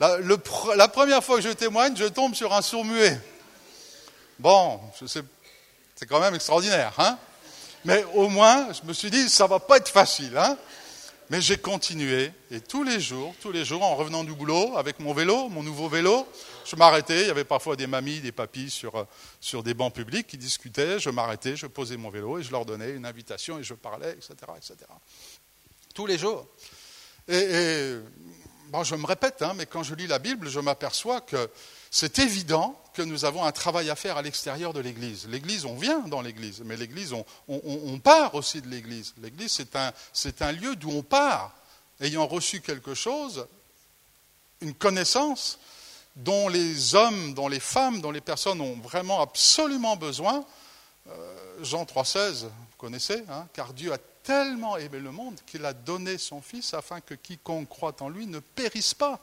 [0.00, 3.18] La, première fois que je témoigne, je tombe sur un sourd muet.
[4.38, 7.18] Bon, c'est quand même extraordinaire, hein
[7.84, 10.56] Mais au moins, je me suis dit, ça va pas être facile, hein
[11.30, 15.00] Mais j'ai continué, et tous les jours, tous les jours, en revenant du boulot, avec
[15.00, 16.28] mon vélo, mon nouveau vélo,
[16.64, 19.04] je m'arrêtais, il y avait parfois des mamies, des papis sur,
[19.40, 22.64] sur des bancs publics qui discutaient, je m'arrêtais, je posais mon vélo et je leur
[22.64, 24.34] donnais une invitation et je parlais, etc.
[24.56, 24.76] etc.
[25.92, 26.46] Tous les jours.
[27.26, 27.96] Et,
[28.68, 31.50] bon, je me répète, hein, mais quand je lis la Bible, je m'aperçois que
[31.90, 35.26] c'est évident que nous avons un travail à faire à l'extérieur de l'Église.
[35.28, 37.14] L'Église, on vient dans l'Église, mais l'Église,
[37.48, 39.14] on, part aussi de l'Église.
[39.22, 39.60] L'Église,
[40.12, 41.54] c'est un, lieu d'où on part,
[42.00, 43.46] ayant reçu quelque chose,
[44.60, 45.58] une connaissance
[46.16, 50.44] dont les hommes, dont les femmes, dont les personnes ont vraiment absolument besoin.
[51.08, 53.98] Euh, Jean 3,16, vous connaissez, hein, car Dieu a
[54.28, 58.26] tellement aimé le monde qu'il a donné son Fils afin que quiconque croit en lui
[58.26, 59.18] ne périsse pas,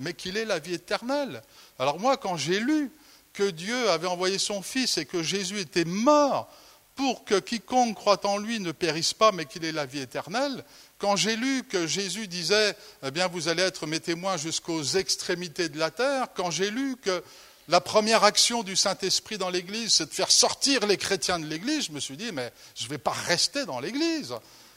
[0.00, 1.42] mais qu'il ait la vie éternelle.
[1.78, 2.90] Alors moi, quand j'ai lu
[3.32, 6.52] que Dieu avait envoyé son Fils et que Jésus était mort
[6.96, 10.64] pour que quiconque croit en lui ne périsse pas, mais qu'il ait la vie éternelle,
[10.98, 15.68] quand j'ai lu que Jésus disait, eh bien, vous allez être mes témoins jusqu'aux extrémités
[15.68, 17.22] de la terre, quand j'ai lu que
[17.68, 21.86] la première action du Saint-Esprit dans l'Église, c'est de faire sortir les chrétiens de l'Église,
[21.86, 24.34] je me suis dit, mais je ne vais pas rester dans l'Église.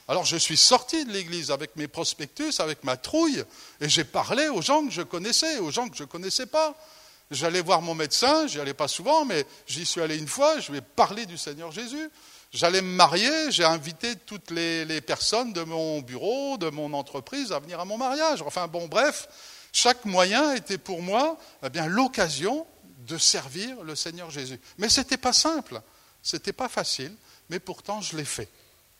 [0.08, 3.44] Alors je suis sorti de l'Église avec mes prospectus, avec ma trouille,
[3.82, 6.76] et j'ai parlé aux gens que je connaissais, aux gens que je ne connaissais pas.
[7.32, 10.72] J'allais voir mon médecin, j'y allais pas souvent, mais j'y suis allé une fois, je
[10.72, 12.12] lui ai parlé du Seigneur Jésus.
[12.54, 17.60] J'allais me marier, j'ai invité toutes les, personnes de mon bureau, de mon entreprise à
[17.60, 18.44] venir à mon mariage.
[18.44, 19.28] Enfin bon, bref,
[19.74, 22.68] chaque moyen était pour moi eh bien l'occasion
[23.06, 24.60] de servir le Seigneur Jésus.
[24.78, 25.82] Mais ce n'était pas simple,
[26.22, 27.14] ce n'était pas facile,
[27.50, 28.50] mais pourtant je l'ai fait.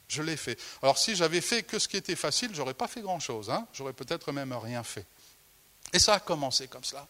[0.08, 0.60] Je l'ai fait.
[0.84, 3.50] Alors si j'avais fait que ce qui était facile, j'aurais pas fait grand-chose.
[3.50, 3.68] Hein.
[3.74, 5.06] J'aurais peut-être même rien fait.
[5.94, 7.08] Et ça a commencé comme cela.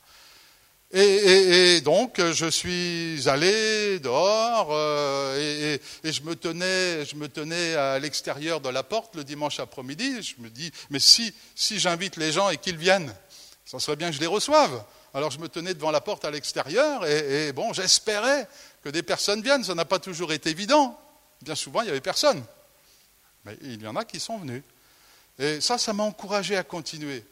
[0.92, 8.00] Et, donc, je suis allé dehors euh, et, je, me tenais, je me tenais à
[8.00, 10.22] l'extérieur de la porte le dimanche après-midi.
[10.22, 13.14] Je me dis, mais si, si j'invite les gens et qu'ils viennent,
[13.66, 14.84] ça serait bien que je les reçoive.
[15.16, 18.50] Alors je me tenais devant la porte à l'extérieur et, bon, j'espérais
[18.84, 19.64] que des personnes viennent.
[19.64, 21.00] Ça n'a pas toujours été évident.
[21.42, 22.44] Bien souvent, il n'y avait personne.
[23.46, 24.62] Mais il y en a qui sont venus.
[25.40, 27.24] Et ça, ça m'a encouragé à continuer.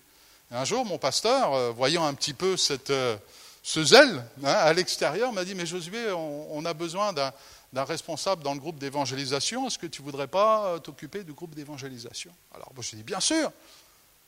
[0.50, 2.56] un jour, mon pasteur, euh, voyant un petit peu
[2.90, 3.18] euh,
[3.64, 8.54] ce zèle hein, à l'extérieur m'a dit, mais Josué, on, a besoin d'un responsable dans
[8.54, 12.32] le groupe d'évangélisation, est-ce que tu ne voudrais pas euh, t'occuper du groupe d'évangélisation?
[12.56, 13.52] Alors je lui dit, bien sûr.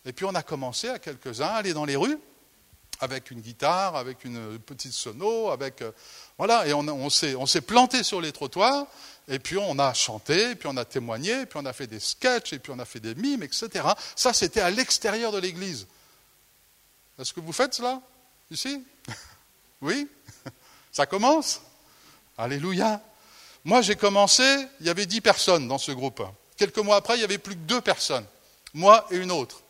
[0.04, 2.20] Et puis on a commencé à quelques-uns à aller dans les rues
[3.00, 5.82] avec une guitare, avec une petite sono, avec...
[5.82, 5.92] Euh,
[6.38, 8.88] voilà, et on, s'est planté sur les trottoirs,
[9.28, 12.54] et puis on a chanté, puis on a témoigné, puis on a fait des sketchs,
[12.54, 13.88] et puis on a fait des mimes, etc.
[14.16, 15.88] Ça, c'était à l'extérieur de l'église.
[17.18, 18.02] Est-ce que vous faites cela
[18.52, 18.84] Ici?
[19.82, 20.08] Oui?
[20.92, 21.62] Ça commence?
[22.38, 23.02] Alléluia.
[23.66, 24.44] Moi, j'ai commencé,
[24.80, 26.24] il y avait dix personnes dans ce groupe.
[26.58, 28.26] Quelques mois après, il n'y avait plus que deux personnes,
[28.74, 29.62] moi et une autre.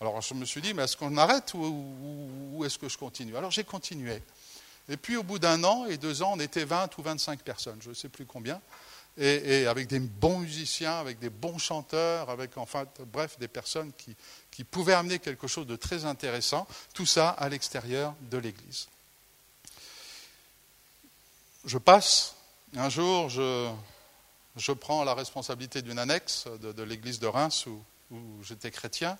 [0.00, 3.36] Alors je me suis dit, mais est-ce qu'on arrête ou, est-ce que je continue?
[3.36, 4.22] Alors j'ai continué.
[4.88, 7.78] Et puis au bout d'un an et deux ans, on était 20 ou 25 personnes,
[7.80, 8.60] je ne sais plus combien,
[9.18, 14.64] et, avec des bons musiciens, avec des bons chanteurs, avec enfin, bref, des personnes qui,
[14.64, 18.88] pouvaient amener quelque chose de très intéressant, tout ça à l'extérieur de l'Église.
[21.64, 22.34] Je passe,
[22.76, 27.82] un jour, je prends la responsabilité d'une annexe de, l'église de Reims où,
[28.42, 29.18] j'étais chrétien,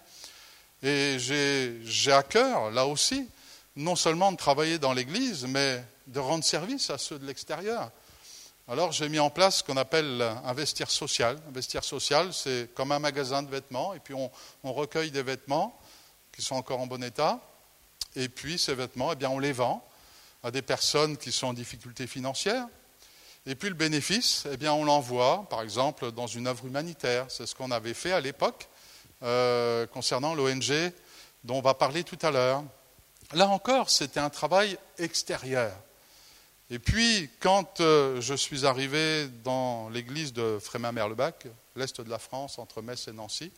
[0.82, 3.28] et j'ai à cœur, là aussi,
[3.76, 7.90] non seulement de travailler dans l'église, mais de rendre service à ceux de l'extérieur.
[8.66, 11.38] Alors j'ai mis en place ce qu'on appelle un social.
[11.48, 14.30] Un vestiaire social, c'est comme un magasin de vêtements, et puis on,
[14.62, 15.78] on, recueille des vêtements
[16.32, 17.40] qui sont encore en bon état,
[18.14, 19.84] et puis ces vêtements, eh bien, on les vend
[20.42, 22.66] à des personnes qui sont en difficulté financière.
[23.46, 27.26] Et puis le bénéfice, eh bien, on l'envoie, par exemple, dans une œuvre humanitaire.
[27.28, 28.68] C'est ce qu'on avait fait à l'époque
[29.22, 30.92] euh, concernant l'ONG
[31.44, 32.62] dont on va parler tout à l'heure.
[33.32, 35.72] Là encore, c'était un travail extérieur.
[36.70, 42.58] Et puis, quand euh, je suis arrivé dans l'église de Frémin-Merlebach, l'est de la France,
[42.58, 43.50] entre Metz et Nancy,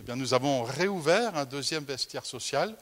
[0.00, 2.76] eh bien, nous avons réouvert un deuxième vestiaire social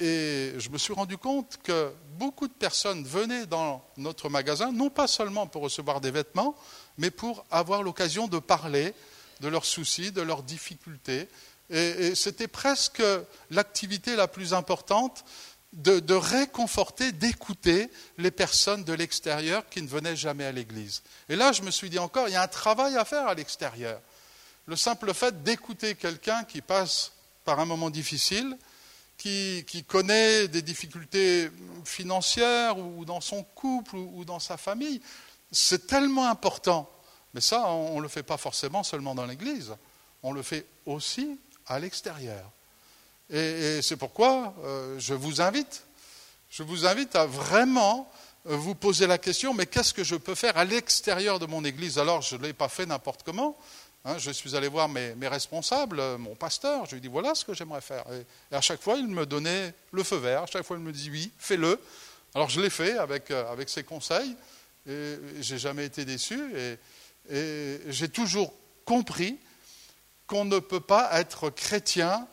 [0.00, 4.90] et je me suis rendu compte que beaucoup de personnes venaient dans notre magasin, non
[4.90, 6.56] pas seulement pour recevoir des vêtements,
[6.98, 8.92] mais pour avoir l'occasion de parler
[9.40, 11.28] de leurs soucis, de leurs difficultés.
[11.70, 13.02] Et, c'était presque
[13.50, 15.24] l'activité la plus importante
[15.72, 21.02] de, de réconforter, d'écouter les personnes de l'extérieur qui ne venaient jamais à l'église.
[21.28, 23.34] Et là, je me suis dit encore, il y a un travail à faire à
[23.34, 24.00] l'extérieur.
[24.66, 27.12] Le simple fait d'écouter quelqu'un qui passe
[27.44, 28.56] par un moment difficile,
[29.18, 31.50] qui, connaît des difficultés
[31.84, 35.00] financières ou dans son couple ou, dans sa famille.
[35.50, 36.90] C'est tellement important.
[37.34, 39.74] Mais ça, on ne le fait pas forcément seulement dans l'Église,
[40.22, 42.50] on le fait aussi à l'extérieur.
[43.30, 45.84] Et, c'est pourquoi euh, je vous invite,
[46.50, 48.10] je vous invite à vraiment
[48.46, 51.64] euh, vous poser la question, mais qu'est-ce que je peux faire à l'extérieur de mon
[51.64, 51.98] Église?
[51.98, 53.56] Alors, je ne l'ai pas fait n'importe comment,
[54.06, 57.34] Hein, je suis allé voir mes, responsables, euh, mon pasteur, je lui ai dit voilà
[57.34, 58.04] ce que j'aimerais faire.
[58.12, 60.92] Et, à chaque fois, il me donnait le feu vert, à chaque fois, il me
[60.92, 61.80] dit oui, fais-le.
[62.34, 64.36] Alors je l'ai fait avec, avec ses conseils,
[64.86, 66.78] et j'ai jamais été déçu, et, et
[67.28, 68.52] j'ai toujours
[68.84, 69.38] compris
[70.26, 72.26] qu'on ne peut pas être chrétien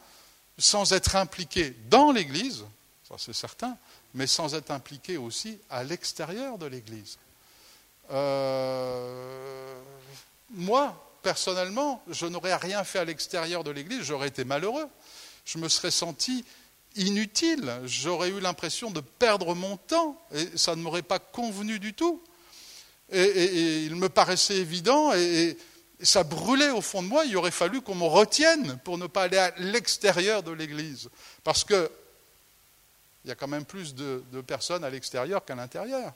[0.58, 2.64] sans être impliqué dans l'Église,
[3.08, 3.78] ça c'est certain,
[4.14, 7.18] mais sans être impliqué aussi à l'extérieur de l'Église.
[8.12, 9.76] Euh,
[10.52, 14.88] moi, personnellement, je n'aurais rien fait à l'extérieur de l'Église, j'aurais été malheureux.
[15.46, 16.46] Je me serais senti
[16.96, 21.94] inutile, j'aurais eu l'impression de perdre mon temps, et ça ne m'aurait pas convenu du
[21.94, 22.22] tout.
[23.12, 25.58] Et, il me paraissait évident, et,
[26.02, 29.24] ça brûlait au fond de moi, il aurait fallu qu'on me retienne pour ne pas
[29.24, 31.10] aller à l'extérieur de l'Église.
[31.44, 31.90] Parce qu'il
[33.26, 36.12] y a quand même plus de personnes à l'extérieur qu'à l'intérieur.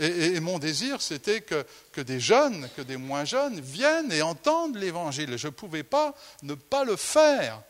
[0.00, 5.36] Et, mon désir, c'était que, des jeunes, que des moins jeunes viennent et entendent l'Évangile.
[5.36, 7.60] Je ne pouvais pas ne pas le faire.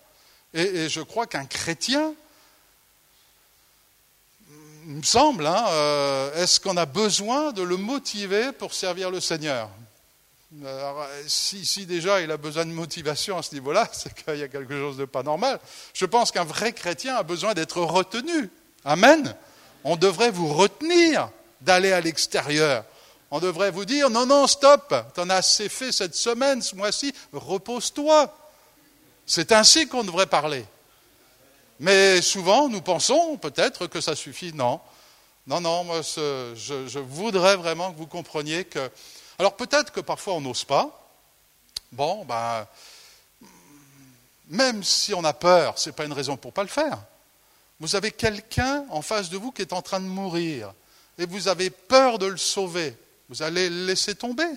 [0.55, 2.15] Et, je crois qu'un chrétien,
[4.91, 9.21] il me semble, hein, euh, est-ce qu'on a besoin de le motiver pour servir le
[9.21, 9.71] Seigneur?
[11.29, 14.49] Si, si, déjà il a besoin de motivation à ce niveau-là, c'est qu'il y a
[14.49, 15.61] quelque chose de pas normal.
[15.95, 18.51] Je pense qu'un vrai chrétien a besoin d'être retenu.
[18.85, 19.37] Amen.
[19.85, 22.85] On devrait vous retenir d'aller à l'extérieur.
[23.31, 26.75] On devrait vous dire, non, non, stop, tu en as assez fait cette semaine, ce
[26.75, 28.37] mois-ci, repose-toi.
[29.25, 30.65] C'est ainsi qu'on devrait parler.
[31.81, 34.53] Mais souvent, nous pensons peut-être que ça suffit.
[34.53, 34.81] Non.
[35.47, 38.91] Non, non, moi, je, voudrais vraiment que vous compreniez que...
[39.38, 41.11] Alors peut-être que parfois on n'ose pas.
[41.91, 42.67] Bon, ben,
[44.49, 46.99] même si on a peur, ce n'est pas une raison pour ne pas le faire.
[47.81, 50.75] Vous avez quelqu'un en face de vous qui est en train de mourir
[51.17, 52.94] et vous avez peur de le sauver,
[53.31, 54.50] vous allez le laisser tomber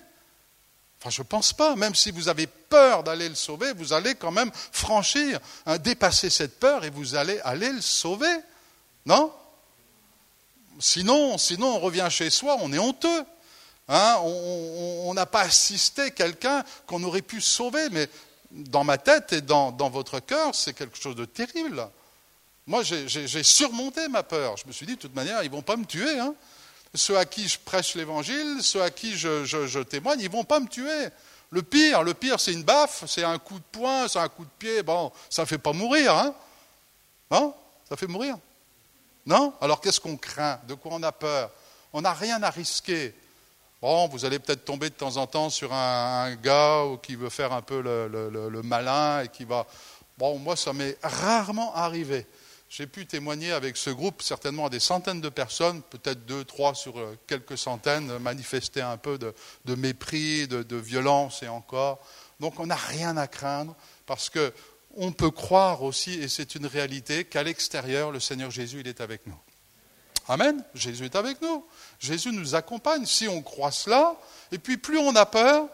[1.03, 1.75] Enfin, je ne pense pas.
[1.75, 6.29] Même si vous avez peur d'aller le sauver, vous allez quand même franchir, hein, dépasser
[6.29, 8.33] cette peur et vous allez aller le sauver.
[9.05, 9.33] Non?
[10.79, 13.23] Sinon, sinon, on revient chez soi, on est honteux.
[13.89, 18.07] Hein, on n'a pas assisté quelqu'un qu'on aurait pu sauver, mais
[18.49, 21.85] dans ma tête et dans, dans votre cœur, c'est quelque chose de terrible.
[22.65, 24.55] Moi, j'ai surmonté ma peur.
[24.55, 26.17] Je me suis dit, de toute manière, ils ne vont pas me tuer.
[26.17, 26.33] Hein
[26.95, 30.59] ceux à qui je prêche l'évangile, ceux à qui je, témoigne, ils ne vont pas
[30.59, 31.07] me tuer.
[31.49, 34.43] Le pire, le pire, c'est une baffe, c'est un coup de poing, c'est un coup
[34.43, 34.83] de pied.
[34.83, 36.33] Bon, ça ne fait pas mourir, hein
[37.29, 37.55] Non
[37.87, 38.37] Ça fait mourir
[39.25, 39.53] Non?
[39.61, 40.59] Alors qu'est-ce qu'on craint?
[40.67, 41.51] De quoi on a peur?
[41.93, 43.13] On n'a rien à risquer.
[43.81, 47.53] Bon, vous allez peut-être tomber de temps en temps sur un, gars qui veut faire
[47.53, 49.67] un peu le malin et qui va.
[50.17, 52.25] Bon, moi, ça m'est rarement arrivé
[52.75, 56.73] j'ai pu témoigner avec ce groupe, certainement à des centaines de personnes, peut-être deux, trois
[56.73, 61.99] sur euh, quelques centaines, manifester un peu de, mépris, de, violence et encore.
[62.39, 63.75] Donc on n'a rien à craindre
[64.07, 64.51] parce que
[64.95, 69.01] on peut croire aussi, et c'est une réalité, qu'à l'extérieur, le Seigneur Jésus, il est
[69.01, 69.37] avec nous.
[70.27, 70.63] Amen.
[70.73, 71.63] Jésus est avec nous.
[71.99, 73.05] Jésus nous accompagne.
[73.05, 74.15] Si on croit cela,
[74.51, 75.67] et puis plus on a peur,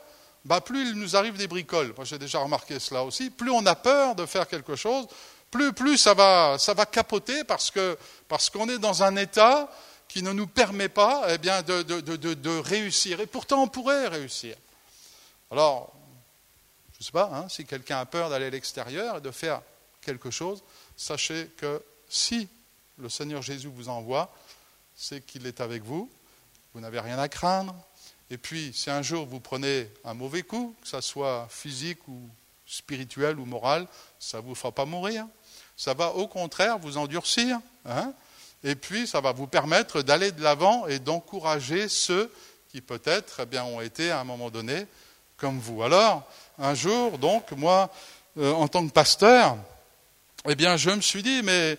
[0.46, 1.94] bah plus il nous arrive des bricoles.
[1.96, 3.30] Moi, j'ai déjà remarqué cela aussi.
[3.30, 5.08] Plus on a peur de faire quelque chose,
[5.52, 9.70] plus, plus ça, va, capoter parce qu'on est dans un état
[10.10, 13.20] qui ne nous permet pas eh de, réussir.
[13.22, 14.56] Et pourtant, on pourrait réussir.
[15.52, 15.94] Alors,
[16.94, 19.62] je ne sais pas, hein, si quelqu'un a peur d'aller à l'extérieur et de faire
[20.02, 20.64] quelque chose,
[20.98, 22.48] sachez que si
[22.98, 24.34] le Seigneur Jésus vous envoie,
[24.98, 26.10] c'est qu'il est avec vous,
[26.74, 27.76] vous n'avez rien à craindre.
[28.32, 32.20] Et puis, si un jour vous prenez un mauvais coup, que ce soit physique ou
[32.68, 33.88] spirituel ou moral,
[34.20, 35.26] ça ne vous fera pas mourir
[35.80, 38.12] ça va au contraire vous endurcir, hein,
[38.66, 42.30] et puis ça va vous permettre d'aller de l'avant et d'encourager ceux
[42.70, 44.86] qui peut-être eh ont été à un moment donné
[45.38, 45.82] comme vous.
[45.82, 47.90] Alors, un jour, donc, moi,
[48.38, 49.56] euh, en tant que pasteur,
[50.50, 51.78] eh bien, je me suis dit, mais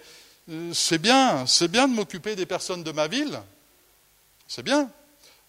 [0.50, 3.38] euh, c'est bien, c'est bien de m'occuper des personnes de ma ville,
[4.49, 4.88] c'est bien.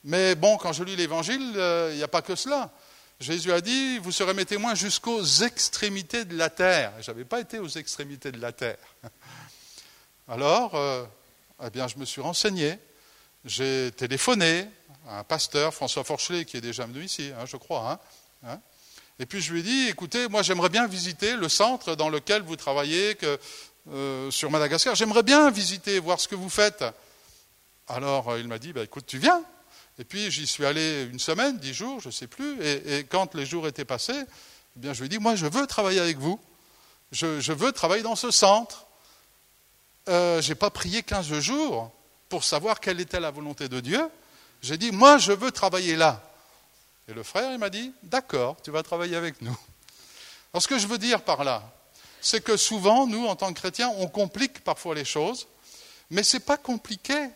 [0.03, 2.69] Mais bon, quand je lis l'Évangile, euh, il n'y a pas que cela.
[3.21, 6.91] Jésus a dit, vous serez mes témoins jusqu'aux extrémités de la terre.
[7.01, 8.79] Je n'avais pas été aux extrémités de la terre.
[10.27, 11.05] Alors, euh,
[11.63, 12.79] eh bien, je me suis renseigné.
[13.45, 14.67] J'ai téléphoné
[15.07, 17.91] à un pasteur, François Forchelet, qui est déjà venu ici, hein, je crois.
[17.91, 17.99] Hein,
[18.49, 18.59] hein.
[19.19, 22.41] Et puis je lui ai dit, écoutez, moi j'aimerais bien visiter le centre dans lequel
[22.41, 23.15] vous travaillez,
[23.91, 24.95] euh, sur Madagascar.
[24.95, 26.83] J'aimerais bien visiter, voir ce que vous faites.
[27.87, 29.43] Alors il m'a dit, bah, écoute, tu viens.
[30.01, 32.59] Et puis j'y suis allé une semaine, dix jours, je ne sais plus.
[32.65, 35.67] Et, quand les jours étaient passés, eh bien, je lui ai dit, moi je veux
[35.67, 36.39] travailler avec vous.
[37.11, 38.87] Je, veux travailler dans ce centre.
[40.09, 41.91] Euh, je n'ai pas prié 15 jours
[42.29, 44.01] pour savoir quelle était la volonté de Dieu.
[44.63, 46.23] J'ai dit, moi je veux travailler là.
[47.07, 49.55] Et le frère, il m'a dit, d'accord, tu vas travailler avec nous.
[50.51, 51.61] Alors ce que je veux dire par là,
[52.21, 55.45] c'est que souvent, nous, en tant que chrétiens, on complique parfois les choses,
[56.09, 57.29] mais ce n'est pas compliqué.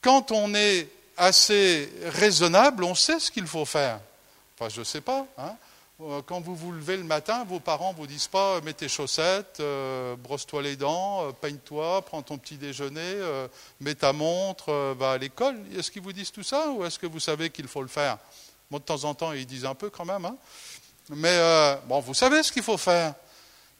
[0.00, 4.00] Quand on est assez raisonnable, on sait ce qu'il faut faire.
[4.58, 5.26] Enfin, je ne sais pas.
[5.38, 5.56] Hein.
[6.00, 8.88] Euh, quand vous vous levez le matin, vos parents ne vous disent pas mets tes
[8.88, 13.16] chaussettes, euh, brosse-toi les dents, euh, peigne-toi, prends ton petit déjeuner,
[13.80, 15.56] mets ta montre, va à l'école.
[15.76, 18.18] Est-ce qu'ils vous disent tout ça ou est-ce que vous savez qu'il faut le faire?
[18.70, 20.24] De temps en temps, ils disent un peu quand même.
[20.24, 20.36] Hein.
[21.10, 21.38] Mais
[21.86, 23.14] bon, vous savez ce qu'il faut faire.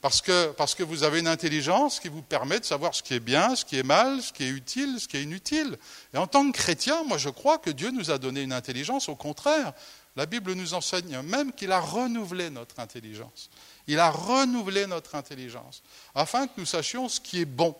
[0.03, 3.13] Parce que, parce que vous avez une intelligence qui vous permet de savoir ce qui
[3.13, 5.77] est bien, ce qui est mal, ce qui est utile, ce qui est inutile.
[6.13, 9.07] Et en tant que chrétien, moi je crois que Dieu nous a donné une intelligence.
[9.07, 9.71] Au contraire,
[10.17, 13.49] la Bible nous enseigne même qu'il a renouvelé notre intelligence.
[13.87, 15.81] Il a renouvelé notre intelligence
[16.15, 17.73] afin que nous sachions ce qui est bon.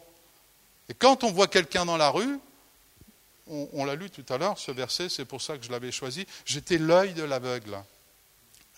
[0.88, 2.39] Et quand on voit quelqu'un dans la rue,
[3.48, 6.25] on, l'a lu tout à l'heure, ce verset, c'est pour ça que je l'avais choisi.
[6.46, 7.84] J'étais l'œil de l'aveugle.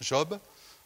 [0.01, 0.39] Job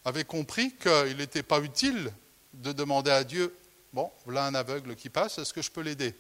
[0.04, 2.12] avait compris qu'il n'était pas utile
[2.54, 3.56] de demander à Dieu,
[3.94, 6.16] bon, voilà un aveugle qui passe, est-ce que je peux l'aider?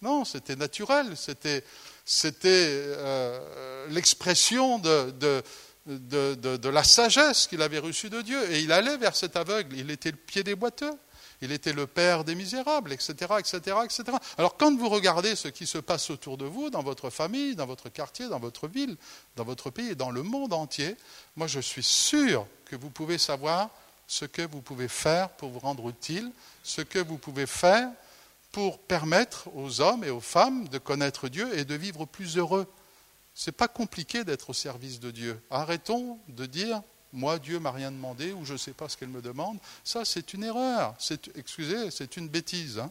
[0.00, 1.64] Non, c'était naturel, c'était,
[2.44, 5.14] euh, l'expression de,
[5.86, 8.52] de, la sagesse qu'il avait reçue de Dieu.
[8.52, 10.92] Et il allait vers cet aveugle, il était le pied des boiteux
[11.42, 14.16] il était le père des misérables, etc., etc., etc.
[14.38, 17.66] Alors quand vous regardez ce qui se passe autour de vous, dans votre famille, dans
[17.66, 18.96] votre quartier, dans votre ville,
[19.36, 20.96] dans votre pays et dans le monde entier,
[21.36, 23.70] moi je suis sûr que vous pouvez savoir
[24.12, 26.30] ce que vous pouvez faire pour vous rendre utile,
[26.62, 27.88] ce que vous pouvez faire
[28.52, 32.70] pour permettre aux hommes et aux femmes de connaître Dieu et de vivre plus heureux.
[33.34, 35.42] Ce n'est pas compliqué d'être au service de Dieu.
[35.50, 36.82] Arrêtons de dire
[37.14, 39.58] moi, Dieu m'a rien demandé ou je ne sais pas ce qu'elle me demande.
[39.82, 40.94] Ça, c'est une erreur.
[41.34, 42.80] excusez, c'est une bêtise.
[42.80, 42.90] Hein.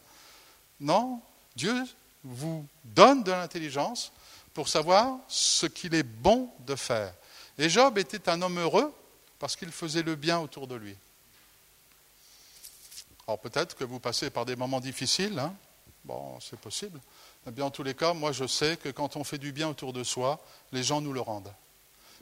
[0.79, 1.21] Non,
[1.55, 1.83] Dieu
[2.23, 4.11] vous donne de l'intelligence
[4.55, 7.13] pour savoir ce qu'il est bon de faire.
[7.59, 8.91] Et Job était un homme heureux
[9.37, 10.97] parce qu'il faisait le bien autour de lui.
[13.31, 15.55] Alors peut-être que vous passez par des moments difficiles, hein.
[16.03, 16.99] bon, c'est possible.
[17.47, 19.93] Bien, en tous les cas, moi je sais que quand on fait du bien autour
[19.93, 21.53] de soi, les gens nous le rendent.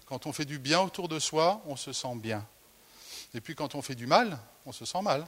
[0.05, 2.45] Quand on fait du bien autour de soi, on se sent bien.
[3.33, 4.37] Et puis quand on fait du mal,
[4.67, 5.25] on se sent mal.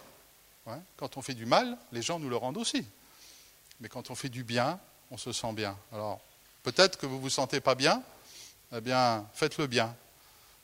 [0.98, 2.86] Quand on fait du mal, les gens nous le rendent aussi.
[3.80, 5.76] Mais quand on fait du bien, on se sent bien.
[5.92, 6.22] Alors,
[6.62, 8.04] peut-être que vous ne vous sentez pas bien,
[8.72, 9.96] eh bien, faites le bien.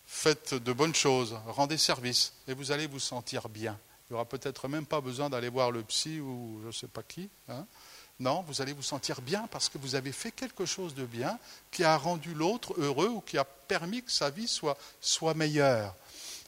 [0.05, 3.79] Faites de bonnes choses, rendez service, et vous allez vous sentir bien.
[4.10, 6.88] Il n'y aura peut-être même pas besoin d'aller voir le psy ou je ne sais
[6.88, 7.30] pas qui.
[7.50, 7.66] Hein.
[8.20, 11.38] Non, vous allez vous sentir bien parce que vous avez fait quelque chose de bien
[11.72, 15.94] qui a rendu l'autre heureux ou qui a permis que sa vie soit, soit meilleure.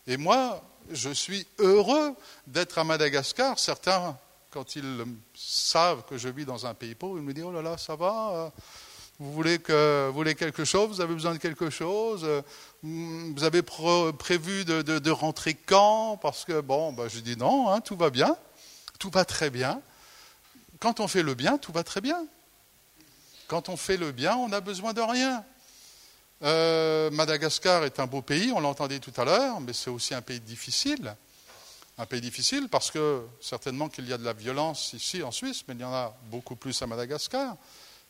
[0.08, 2.16] Et moi, je suis heureux
[2.48, 3.60] d'être à Madagascar.
[3.60, 4.18] Certains,
[4.50, 7.62] quand ils savent que je vis dans un pays pauvre, ils me disent Oh là
[7.62, 8.50] là, ça va euh,
[9.20, 10.90] vous voulez, quelque chose?
[10.90, 12.22] Vous avez besoin de quelque chose?
[12.24, 12.42] Euh,
[12.82, 16.18] Vous avez prévu de, rentrer quand?
[16.22, 18.36] Parce que, bon, ben, je dis non, hein, tout va bien,
[18.98, 19.82] tout va très bien
[20.80, 22.26] quand on fait le bien, tout va très bien.
[23.48, 25.44] Quand on fait le bien, on n'a besoin de rien.
[26.42, 30.22] Euh, Madagascar est un beau pays, on l'entendait tout à l'heure, mais c'est aussi un
[30.22, 31.16] pays difficile.
[31.98, 35.66] Un pays difficile parce que certainement qu'il y a de la violence ici en Suisse,
[35.68, 37.58] mais il y en a beaucoup plus à Madagascar.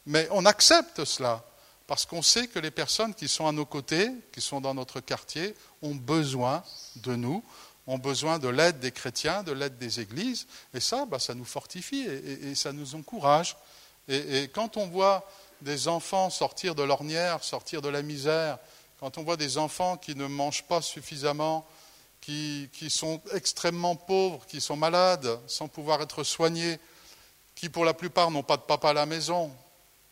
[0.10, 1.46] Mais on accepte cela
[1.86, 5.02] parce qu'on sait que les personnes qui sont à nos côtés, qui sont dans notre
[5.02, 6.64] quartier, ont besoin
[6.96, 7.44] de nous,
[7.86, 11.46] ont besoin de l'aide des chrétiens, de l'aide des églises, et ça, bah, ça nous
[11.46, 13.56] fortifie et, ça nous encourage.
[14.08, 15.30] Et, quand on voit
[15.62, 18.58] des enfants sortir de l'ornière, sortir de la misère,
[19.00, 21.68] quand on voit des enfants qui ne mangent pas suffisamment,
[22.20, 26.80] qui, qui, sont extrêmement pauvres, qui sont malades, sans pouvoir être soignés,
[27.54, 29.52] qui pour la plupart n'ont pas de papa à la maison,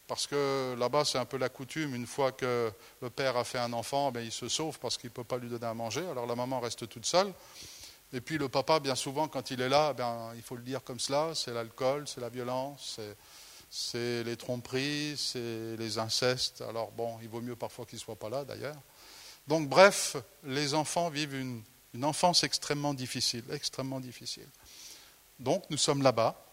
[0.08, 2.72] parce que là-bas c'est un peu la coutume, une fois que
[3.02, 5.38] le père a fait un enfant, ben, il se sauve parce qu'il ne peut pas
[5.38, 7.32] lui donner à manger, alors la maman reste toute seule.
[8.14, 10.82] Et puis le papa, bien souvent, quand il est là, ben, il faut le dire
[10.84, 13.00] comme cela, c'est l'alcool, c'est la violence,
[13.70, 16.62] c'est les tromperies, c'est les incestes.
[16.62, 18.78] Alors bon, il vaut mieux parfois qu'il ne soit pas là d'ailleurs.
[19.48, 21.62] Donc bref, les enfants vivent une,
[21.94, 24.48] une enfance extrêmement difficile, extrêmement difficile.
[25.40, 26.47] Donc nous sommes là-bas,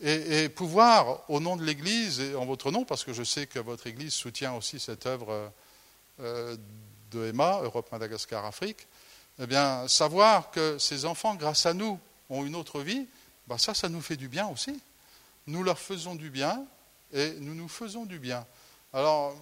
[0.00, 3.58] et, pouvoir, au nom de l'Église et en votre nom, parce que je sais que
[3.58, 5.52] votre Église soutient aussi cette œuvre
[6.20, 6.56] euh,
[7.10, 8.86] de EMA, Europe, Madagascar, Afrique,
[9.38, 11.98] eh bien, savoir que ces enfants, grâce à nous,
[12.28, 13.06] ont une autre vie,
[13.46, 14.80] bah ça, ça nous fait du bien aussi.
[15.46, 16.64] nous leur faisons du bien
[17.12, 18.46] et nous nous faisons du bien.
[18.92, 19.36] Alors,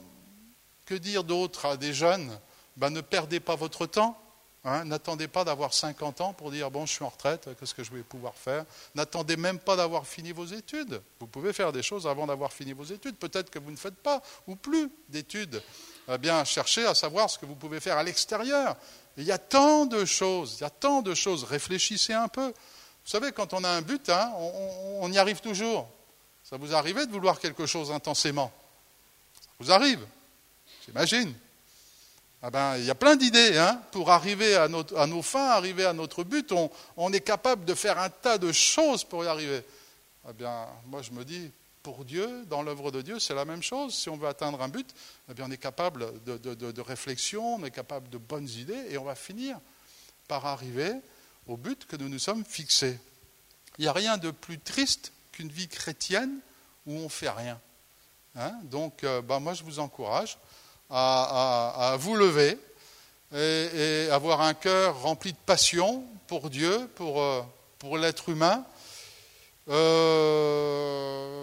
[0.86, 2.38] que dire d'autre à des jeunes?
[2.76, 4.18] Ben, Ne perdez pas votre temps.
[4.64, 4.84] Hein.
[4.84, 7.90] N'attendez pas d'avoir 50 ans pour dire bon, je suis en retraite, qu'est-ce que je
[7.90, 8.64] vais pouvoir faire?
[8.94, 11.02] N'attendez même pas d'avoir fini vos études.
[11.18, 13.16] Vous pouvez faire des choses avant d'avoir fini vos études.
[13.16, 15.62] Peut-être que vous ne faites pas ou plus d'études.
[16.08, 18.76] Eh bien, cherchez à savoir ce que vous pouvez faire à l'extérieur.
[19.16, 21.44] Il y a tant de choses, il y a tant de choses.
[21.44, 22.46] Réfléchissez un peu.
[22.48, 25.88] Vous savez, quand on a un but, hein, on, y arrive toujours.
[26.44, 28.52] Ça vous arrive de vouloir quelque chose intensément?
[29.34, 30.06] Ça vous arrive,
[30.86, 31.34] j'imagine.
[32.44, 35.92] Ah ben, il y a plein d'idées hein, pour arriver à, nos fins, arriver à
[35.92, 36.52] notre but.
[36.96, 39.62] On, est capable de faire un tas de choses pour y arriver.
[40.28, 41.52] Eh bien, moi, je me dis,
[41.84, 43.94] pour Dieu, dans l'œuvre de Dieu, c'est la même chose.
[43.94, 44.92] Si on veut atteindre un but,
[45.30, 48.98] eh bien, on est capable de, de, réflexion, on est capable de bonnes idées, et
[48.98, 49.56] on va finir
[50.26, 50.94] par arriver
[51.46, 52.98] au but que nous nous sommes fixés.
[53.78, 56.40] Il n'y a rien de plus triste qu'une vie chrétienne
[56.86, 57.60] où on ne fait rien.
[58.34, 58.52] Hein.
[58.64, 60.38] Donc, euh, bah, moi, je vous encourage
[60.92, 62.58] à, vous lever
[63.34, 67.42] et, avoir un cœur rempli de passion pour Dieu, pour, euh,
[67.98, 68.64] l'être humain.
[69.68, 71.42] Euh,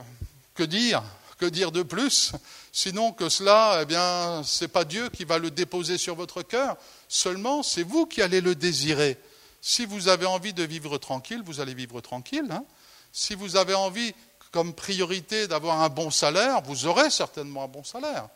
[0.56, 1.03] que dire
[1.39, 2.34] Que dire de plus?
[2.72, 6.77] Sinon que cela, eh bien, c'est pas Dieu qui va le déposer sur votre cœur,
[7.08, 9.18] seulement c'est vous qui allez le désirer.
[9.62, 12.48] Si vous avez envie de vivre tranquille, vous allez vivre tranquille.
[12.51, 12.63] Hein.
[13.12, 14.13] si vous avez envie,
[14.51, 18.29] comme priorité, d'avoir un bon salaire, vous aurez certainement un bon salaire.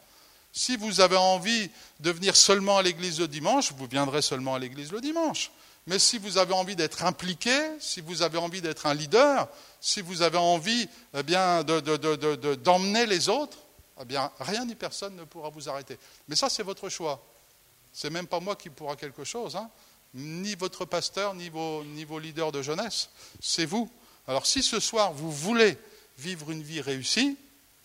[0.53, 1.69] Si vous avez envie
[1.99, 5.51] de venir seulement à l'église le dimanche, vous viendrez seulement à l'église le dimanche.
[5.87, 9.49] Mais si vous avez envie d'être impliqué, si vous avez envie d'être un leader,
[9.81, 13.57] si vous avez envie eh bien, d'emmener les autres,
[13.99, 15.97] eh rien ni personne ne pourra vous arrêter.
[16.29, 17.21] Mais ça, c'est votre choix.
[17.91, 19.55] C'est même pas moi qui pourra quelque chose.
[19.55, 19.69] Hein
[20.13, 23.09] ni votre pasteur, ni vos, ni vos leaders de jeunesse.
[23.41, 23.89] C'est vous.
[24.27, 25.77] Alors si ce soir vous voulez
[26.17, 27.35] vivre une vie réussie,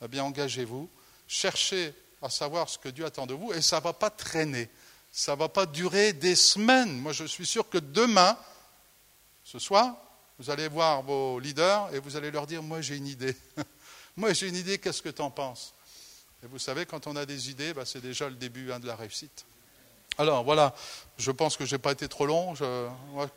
[0.02, 0.88] eh bien engagez-vous,
[1.26, 4.68] cherchez à savoir ce que Dieu attend de vous, et ça ne va pas traîner,
[5.12, 6.98] ça ne va pas durer des semaines.
[7.00, 8.36] Moi je suis sûr que demain,
[9.44, 9.96] ce soir,
[10.38, 13.36] vous allez voir vos leaders et vous allez leur dire, moi j'ai une idée.
[14.16, 15.74] moi j'ai une idée, qu'est-ce que tu en penses?
[16.42, 18.86] Et vous savez, quand on a des idées, bah, c'est déjà le début hein, de
[18.86, 19.44] la réussite.
[20.16, 20.74] Alors voilà,
[21.16, 22.54] je pense que je n'ai pas été trop long.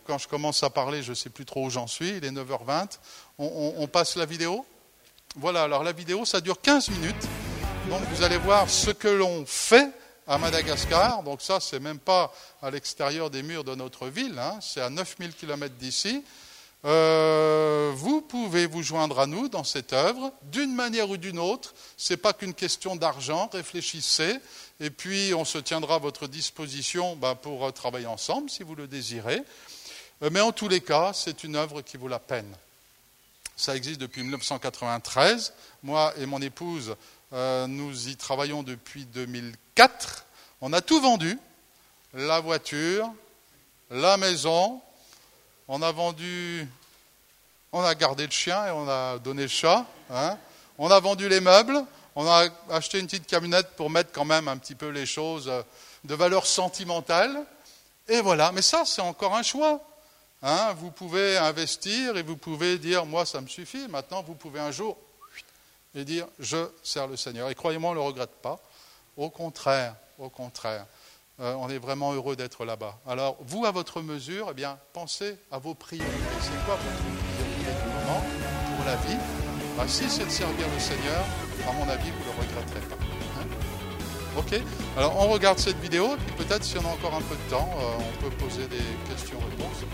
[0.06, 2.10] quand je commence à parler, je ne sais plus trop où j'en suis.
[2.10, 2.98] Il est 9h20.
[3.38, 4.66] On, passe la vidéo?
[5.36, 7.28] Voilà, alors la vidéo, ça dure 15 minutes.
[7.90, 9.90] Donc vous allez voir ce que l'on fait
[10.28, 11.24] à Madagascar.
[11.24, 14.60] Donc ça, c'est même pas à l'extérieur des murs de notre ville, hein.
[14.62, 16.24] c'est à 9000 km d'ici.
[16.84, 21.74] Euh, vous pouvez vous joindre à nous dans cette œuvre d'une manière ou d'une autre.
[21.98, 23.50] Ce n'est pas qu'une question d'argent.
[23.54, 24.38] Réfléchissez
[24.80, 28.76] et puis on se tiendra à votre disposition ben, pour euh, travailler ensemble si vous
[28.76, 29.42] le désirez.
[30.24, 32.52] Euh, mais en tous les cas, c'est une œuvre qui vaut la peine.
[33.56, 35.54] Ça existe depuis 1993.
[35.84, 36.96] Moi et mon épouse,
[37.32, 40.26] nous y travaillons depuis 2004.
[40.62, 41.38] On a tout vendu
[42.14, 43.10] la voiture,
[43.90, 44.82] la maison,
[45.68, 46.68] on a vendu,
[47.72, 49.86] on a gardé le chien et on a donné le chat.
[50.10, 50.38] Hein.
[50.78, 51.84] On a vendu les meubles.
[52.16, 55.48] On a acheté une petite camionnette pour mettre quand même un petit peu les choses
[55.48, 55.62] euh,
[56.04, 57.46] de valeur sentimentale.
[58.10, 58.52] Et voilà.
[58.52, 59.80] Mais ça, c'est encore un choix.
[60.44, 60.74] Hein.
[60.80, 63.88] vous pouvez investir et vous pouvez dire, moi, ça me suffit.
[63.88, 64.98] Maintenant, vous pouvez un jour
[65.96, 67.50] et dire, je sers le Seigneur.
[67.50, 68.60] Et croyez-moi, on ne le regrette pas.
[69.18, 70.86] Au contraire, au contraire.
[71.40, 73.00] Euh, on est vraiment heureux d'être là-bas.
[73.08, 76.14] Alors, vous, à votre mesure, eh bien, pensez à vos priorités.
[76.40, 78.22] C'est quoi votre priorité du moment
[78.76, 79.18] pour la vie?
[79.76, 81.26] Bah, Si c'est de servir le Seigneur,
[81.68, 82.96] à mon avis, vous ne le regretterez pas.
[83.40, 83.48] Hein
[84.38, 84.62] ok?
[84.98, 87.98] Alors, on regarde cette vidéo, peut-être, si on a encore un peu de temps, euh,
[87.98, 89.86] on peut poser des questions-réponses.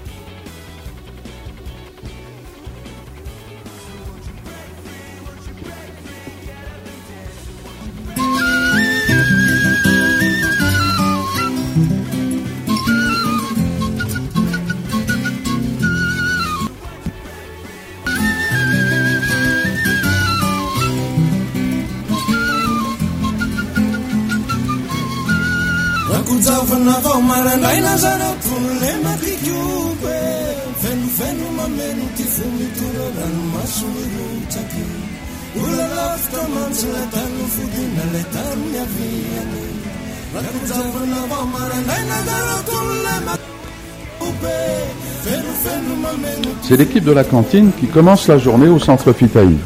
[46.62, 49.58] C'est l'équipe de la cantine qui commence la journée au centre Fitaï.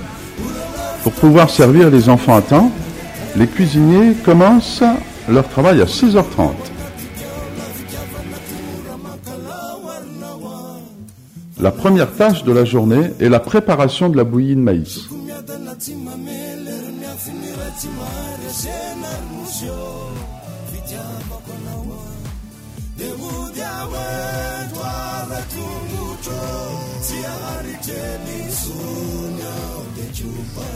[1.04, 2.72] Pour pouvoir servir les enfants à temps,
[3.36, 4.84] les cuisiniers commencent
[5.28, 6.71] leur travail à 6h30.
[11.62, 15.02] La première tâche de la journée est la préparation de la bouillie de maïs.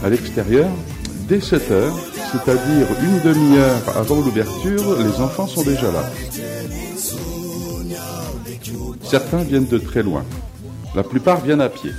[0.04, 0.70] À l'extérieur,
[1.28, 2.00] dès 7 heures,
[2.32, 6.04] c'est-à-dire une demi-heure avant l'ouverture, les enfants sont déjà là.
[9.02, 10.24] Certains viennent de très loin.
[10.96, 11.92] La plupart viennent à pied.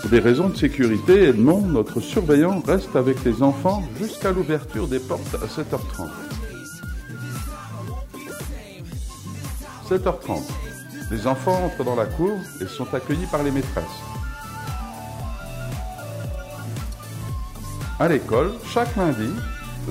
[0.00, 4.98] Pour des raisons de sécurité, Edmond, notre surveillant, reste avec les enfants jusqu'à l'ouverture des
[4.98, 6.08] portes à 7h30.
[9.90, 10.40] 7h30.
[11.10, 13.84] Les enfants entrent dans la cour et sont accueillis par les maîtresses.
[18.00, 19.28] À l'école, chaque lundi,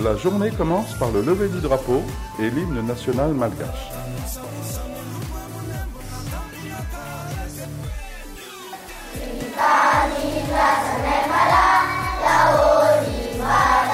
[0.04, 2.02] la journée commence par le lever du drapeau
[2.40, 3.92] et l'hymne national malgache.
[10.24, 11.68] Mila sememala,
[12.24, 13.93] lao di mala.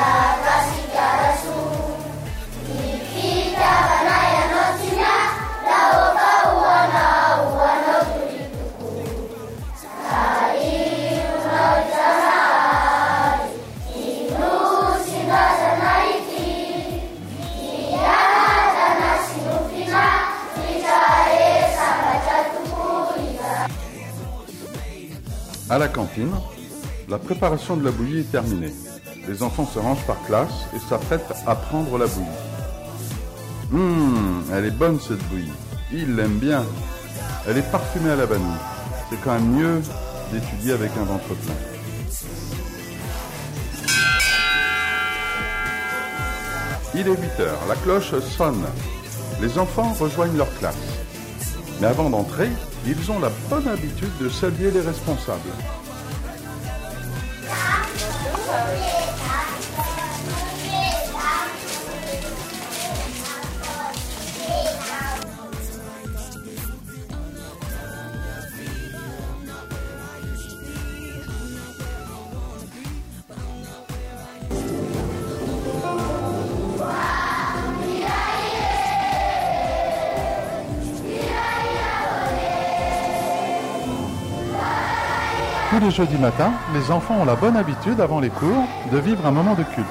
[25.71, 26.33] À la cantine,
[27.09, 28.73] la préparation de la bouillie est terminée.
[29.27, 32.25] Les enfants se rangent par classe et s'apprêtent à prendre la bouillie.
[33.71, 35.53] Hum, elle est bonne cette bouillie.
[35.93, 36.65] Ils l'aiment bien.
[37.47, 38.47] Elle est parfumée à la vanille.
[39.11, 39.81] C'est quand même mieux
[40.31, 41.53] d'étudier avec un ventre plein.
[46.95, 48.65] Il est 8 heures, la cloche sonne.
[49.39, 50.75] Les enfants rejoignent leur classe.
[51.79, 52.49] Mais avant d'entrer,
[52.85, 55.39] ils ont la bonne habitude de saluer les responsables.
[85.79, 89.25] Tous les jeudis matins, les enfants ont la bonne habitude, avant les cours, de vivre
[89.25, 89.87] un moment de culte.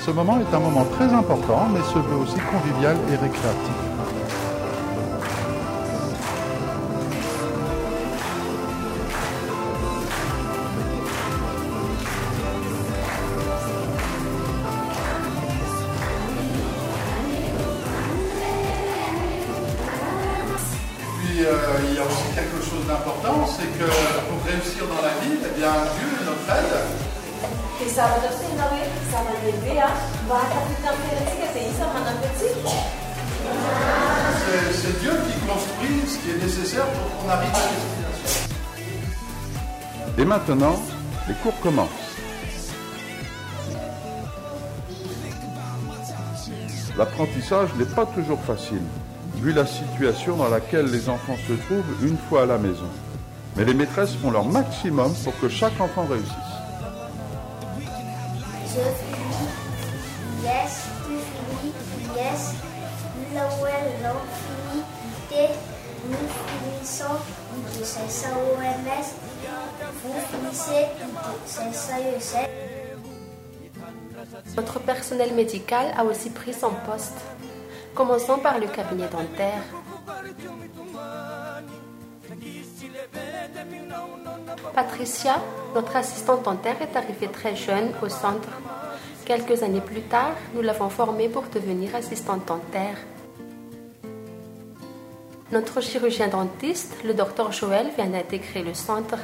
[0.00, 3.97] Ce moment est un moment très important, mais se veut aussi convivial et récréatif.
[40.18, 40.74] Et maintenant,
[41.28, 41.88] les cours commencent.
[46.96, 48.82] L'apprentissage n'est pas toujours facile,
[49.36, 52.88] vu la situation dans laquelle les enfants se trouvent une fois à la maison.
[53.56, 56.32] Mais les maîtresses font leur maximum pour que chaque enfant réussisse.
[57.76, 59.48] Je finis.
[60.42, 61.72] Yes, tu finis.
[62.16, 62.54] Yes.
[66.10, 66.16] Nous
[66.80, 67.18] finissons.
[68.58, 69.37] OMS.
[74.56, 77.18] Notre personnel médical a aussi pris son poste.
[77.94, 79.62] Commençons par le cabinet dentaire.
[84.74, 85.36] Patricia,
[85.74, 88.48] notre assistante dentaire, est arrivée très jeune au centre.
[89.24, 92.96] Quelques années plus tard, nous l'avons formée pour devenir assistante dentaire.
[95.50, 99.16] Notre chirurgien dentiste, le docteur Joël, vient d'intégrer le centre.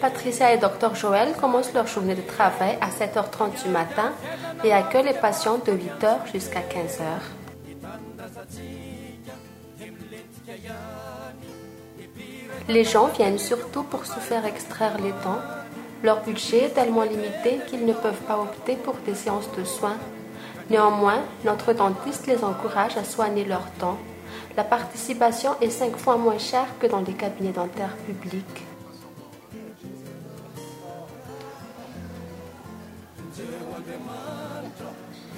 [0.00, 4.12] Patricia et Dr Joël commencent leur journée de travail à 7h30 du matin
[4.64, 7.04] et accueillent les patients de 8h jusqu'à 15h.
[12.68, 15.40] Les gens viennent surtout pour se faire extraire les dents.
[16.02, 19.96] Leur budget est tellement limité qu'ils ne peuvent pas opter pour des séances de soins.
[20.70, 23.98] Néanmoins, notre dentiste les encourage à soigner leurs dents.
[24.56, 28.64] La participation est cinq fois moins chère que dans les cabinets dentaires publics.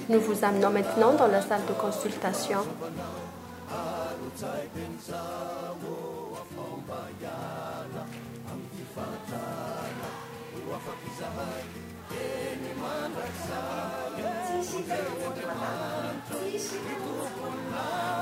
[0.09, 2.59] Nous vous amenons maintenant dans la salle de consultation.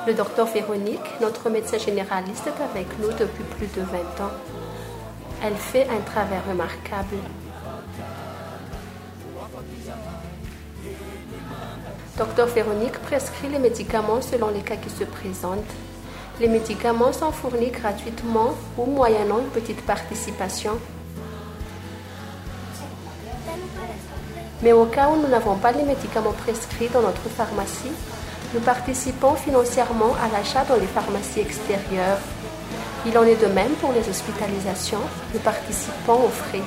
[0.08, 4.32] Le docteur Véronique, notre médecin généraliste, est avec nous depuis plus de 20 ans.
[5.44, 7.18] Elle fait un travail remarquable.
[12.18, 15.74] Docteur Véronique prescrit les médicaments selon les cas qui se présentent.
[16.40, 20.78] Les médicaments sont fournis gratuitement ou moyennant une petite participation.
[24.64, 27.92] Mais au cas où nous n'avons pas les médicaments prescrits dans notre pharmacie,
[28.54, 32.20] nous participons financièrement à l'achat dans les pharmacies extérieures.
[33.06, 35.00] Il en est de même pour les hospitalisations.
[35.34, 36.62] Nous participons aux frais.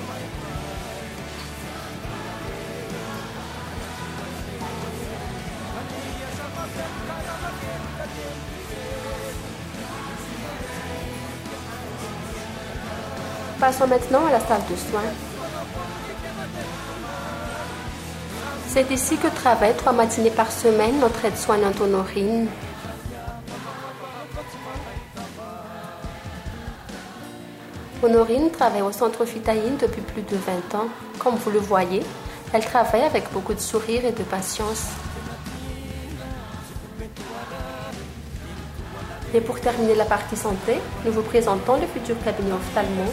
[13.61, 15.34] Passons maintenant à la salle de soins.
[18.75, 22.49] C'est ici que travaille trois matinées par semaine notre aide-soignante Honorine.
[28.03, 30.89] Honorine travaille au centre Fitaïne depuis plus de 20 ans.
[31.21, 32.03] Comme vous le voyez,
[32.53, 34.89] elle travaille avec beaucoup de sourire et de patience.
[39.33, 43.05] Et pour terminer la partie santé, nous vous présentons le futur cabinet ophtalmo.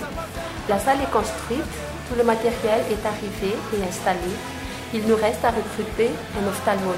[0.68, 1.72] La salle est construite,
[2.10, 4.61] tout le matériel est arrivé et installé.
[4.94, 6.98] Il nous reste à recruter un ophtalmologue.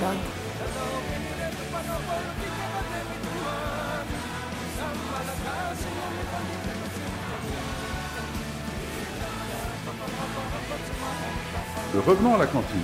[12.08, 12.79] Revenons à la cantine.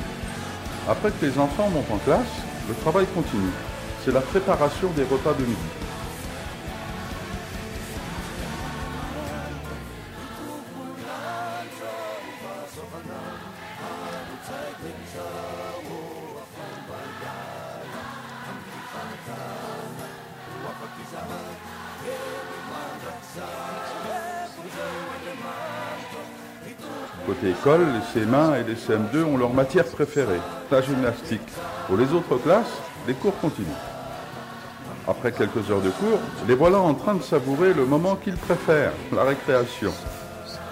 [0.87, 2.21] Après que les enfants montent en classe,
[2.67, 3.49] le travail continue.
[4.05, 5.88] C'est la préparation des repas de midi.
[27.63, 30.39] Côté école, les CM1 et les CM2 ont leur matière préférée,
[30.71, 31.41] la gymnastique.
[31.87, 33.67] Pour les autres classes, les cours continuent.
[35.07, 38.93] Après quelques heures de cours, les voilà en train de savourer le moment qu'ils préfèrent,
[39.13, 39.91] la récréation.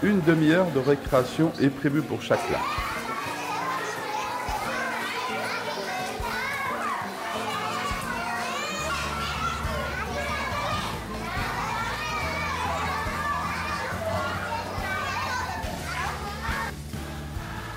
[0.03, 2.86] Une demi-heure de récréation est prévue pour chaque classe.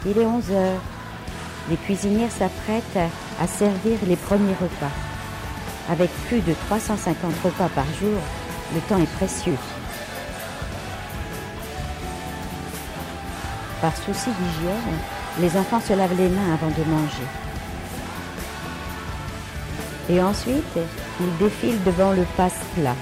[0.06, 0.80] Il est 11 heures.
[1.68, 4.92] Les cuisinières s'apprêtent à servir les premiers repas.
[5.90, 8.18] Avec plus de 350 repas par jour,
[8.74, 9.58] le temps est précieux.
[13.82, 14.98] Par souci d'hygiène,
[15.38, 17.28] les enfants se lavent les mains avant de manger.
[20.08, 20.78] Et ensuite,
[21.20, 22.96] ils défilent devant le passe-plat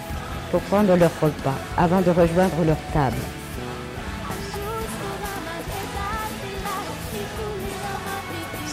[0.50, 3.16] pour prendre leur repas avant de rejoindre leur table.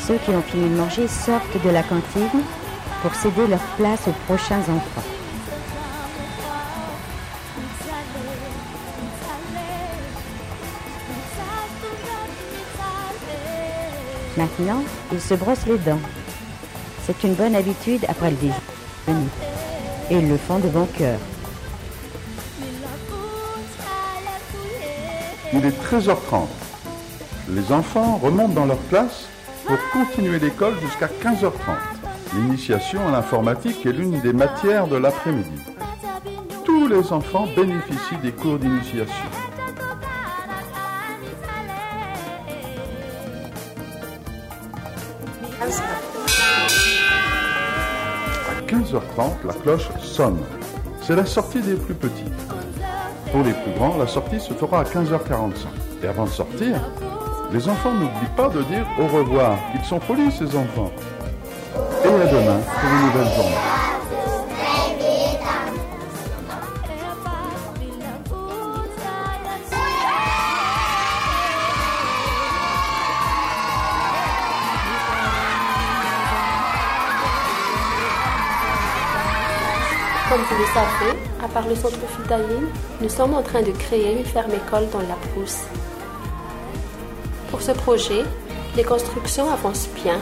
[0.07, 2.43] Ceux qui ont fini de manger sortent de la cantine
[3.01, 5.01] pour céder leur place aux prochains enfants.
[14.37, 15.99] Maintenant, ils se brossent les dents.
[17.07, 19.27] C'est une bonne habitude après le déjeuner.
[20.11, 21.17] Et ils le font de bon cœur.
[25.51, 26.45] Il est 13h30.
[27.49, 29.29] Les enfants remontent dans leur classe
[29.65, 31.51] pour continuer l'école jusqu'à 15h30.
[32.35, 35.61] L'initiation à l'informatique est l'une des matières de l'après-midi.
[36.63, 39.25] Tous les enfants bénéficient des cours d'initiation.
[48.49, 50.39] À 15h30, la cloche sonne.
[51.01, 52.23] C'est la sortie des plus petits.
[53.31, 55.67] Pour les plus grands, la sortie se fera à 15h45.
[56.03, 56.79] Et avant de sortir,
[57.51, 59.57] les enfants n'oublient pas de dire au revoir.
[59.73, 60.91] Ils sont polis, ces enfants.
[62.03, 63.55] Et à demain pour une nouvelle journée.
[80.29, 82.67] Comme vous le savez, à part le centre Fitaïne,
[82.99, 85.65] nous sommes en train de créer une ferme école dans la Brousse.
[87.55, 88.25] Pour ce projet,
[88.75, 90.19] Les constructions avancent bien.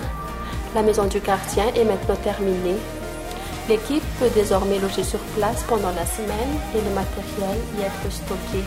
[0.76, 2.78] La maison du gardien est maintenant terminée.
[3.68, 8.64] L'équipe peut désormais loger sur place pendant la semaine et le matériel y être stocké.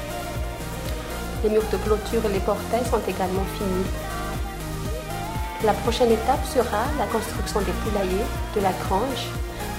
[1.44, 3.86] Les murs de clôture et les portails sont également finis.
[5.64, 9.30] La prochaine étape sera la construction des poulaillers, de la grange,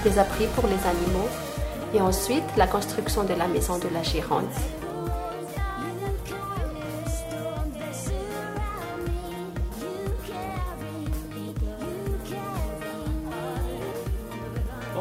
[0.02, 1.28] des abris pour les animaux
[1.92, 4.56] et ensuite la construction de la maison de la gérante.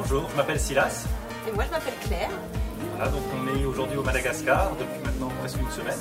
[0.10, 1.06] Bonjour, je m'appelle Silas.
[1.48, 2.30] Et moi, je m'appelle Claire.
[2.96, 6.00] Voilà, donc on est aujourd'hui au Madagascar depuis maintenant presque une semaine.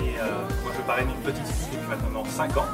[0.00, 0.24] Et euh,
[0.64, 2.66] moi je parraine une petite fille depuis maintenant 5 ans.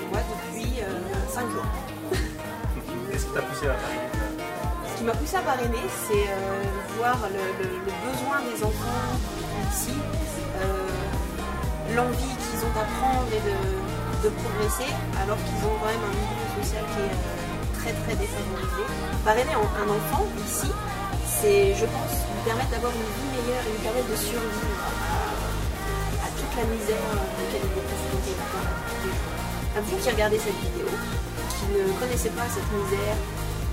[0.00, 0.80] Et moi, depuis
[1.28, 1.64] 5 jours.
[3.12, 4.08] Qu'est-ce qui t'a poussé à parrainer
[4.90, 6.64] Ce qui m'a poussé à parrainer, c'est euh,
[6.98, 9.12] voir le, le- le besoin des enfants
[9.70, 9.92] ici,
[10.62, 13.56] euh, l'envie qu'ils ont d'apprendre et de,
[14.24, 14.90] de progresser,
[15.22, 17.45] alors qu'ils ont quand même un milieu social qui est euh,
[17.92, 18.26] très très.
[19.24, 20.70] Parrainer un enfant ici,
[21.26, 24.86] c'est, je pense, lui permettre d'avoir une vie meilleure et lui permettre de survivre
[26.22, 28.32] à, toute la misère laquelle il est confronté.
[29.76, 33.18] À vous qui regardez cette vidéo, qui ne connaissez pas cette misère,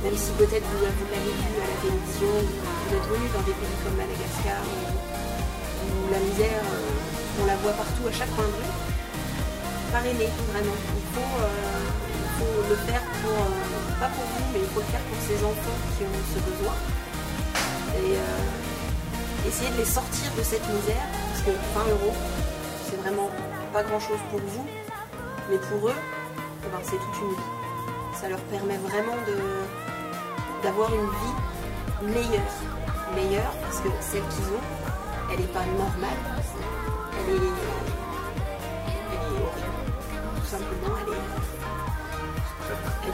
[0.04, 3.78] même si peut-être vous, l'avez vu à la télévision, vous êtes venu dans des pays
[3.82, 8.74] comme Madagascar, où, la misère, euh, on la voit partout, à chaque coin de rue,
[9.94, 10.78] parrainer, vraiment.
[10.98, 11.94] Il faut, euh,
[12.44, 15.80] le faire pour, euh, pas pour vous, mais il faut le faire pour ces enfants
[15.98, 16.76] qui ont ce besoin.
[18.00, 22.16] Et euh, essayer de les sortir de cette misère, parce que 20 euros,
[22.86, 23.30] c'est vraiment
[23.72, 24.66] pas grand-chose pour vous,
[25.50, 26.00] mais pour eux,
[26.66, 27.52] eh ben, c'est toute une vie.
[28.20, 29.18] Ça leur permet vraiment
[30.64, 32.56] d'avoir une vie meilleure.
[33.16, 34.66] Meilleure, parce que celle qu'ils ont,
[35.32, 36.22] elle n'est pas normale.
[37.20, 37.40] Elle est,
[39.12, 39.84] elle est horrible.
[40.40, 41.43] Tout simplement, elle est,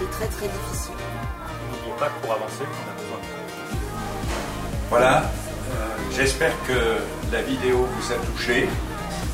[0.03, 0.95] est très très difficile.
[1.71, 3.29] N'oubliez pas que pour avancer, on a besoin de
[4.89, 8.67] Voilà, euh, j'espère que la vidéo vous a touché.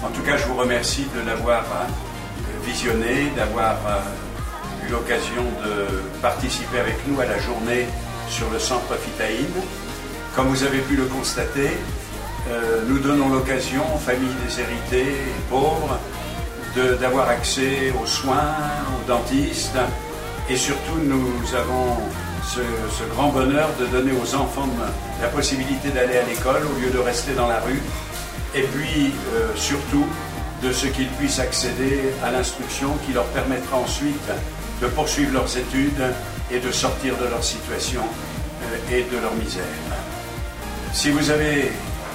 [0.04, 6.22] En tout cas, je vous remercie de l'avoir euh, visionné, d'avoir euh, eu l'occasion de
[6.22, 7.88] participer avec nous à la journée
[8.30, 9.48] sur le centre Fitaïn.
[10.36, 11.72] Comme vous avez pu le constater,
[12.50, 15.98] euh, nous donnons l'occasion aux familles déshéritées et pauvres
[17.00, 18.54] d'avoir accès aux soins,
[18.94, 19.78] aux dentistes,
[20.50, 21.98] et surtout nous avons
[22.44, 24.70] ce, grand bonheur de donner aux enfants
[25.22, 27.82] la possibilité d'aller à l'école au lieu de rester dans la rue,
[28.54, 30.06] et puis euh, surtout
[30.64, 34.30] de ce qu'ils puissent accéder à l'instruction qui leur permettra ensuite
[34.82, 36.14] de poursuivre leurs études
[36.52, 39.64] et de sortir de leur situation euh, et de leur misère.
[40.94, 41.72] Si vous avez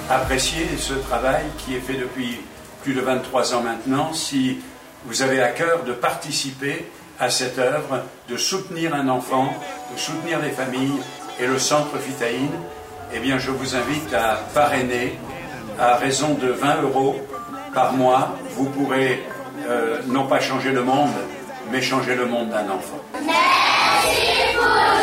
[0.09, 2.39] apprécié ce travail qui est fait depuis
[2.83, 4.59] plus de 23 ans maintenant, si
[5.05, 6.85] vous avez à cœur de participer
[7.21, 9.53] à cette œuvre, de soutenir un enfant,
[9.93, 10.99] de soutenir les familles
[11.39, 12.49] et le centre Fitaïn,
[13.13, 15.19] eh bien je vous invite à parrainer
[15.79, 17.21] à raison de 20 euros
[17.75, 18.35] par mois.
[18.55, 19.23] Vous pourrez
[19.69, 21.13] euh, non pas changer le monde,
[21.71, 22.99] mais changer le monde d'un enfant.
[23.23, 25.01] Merci pour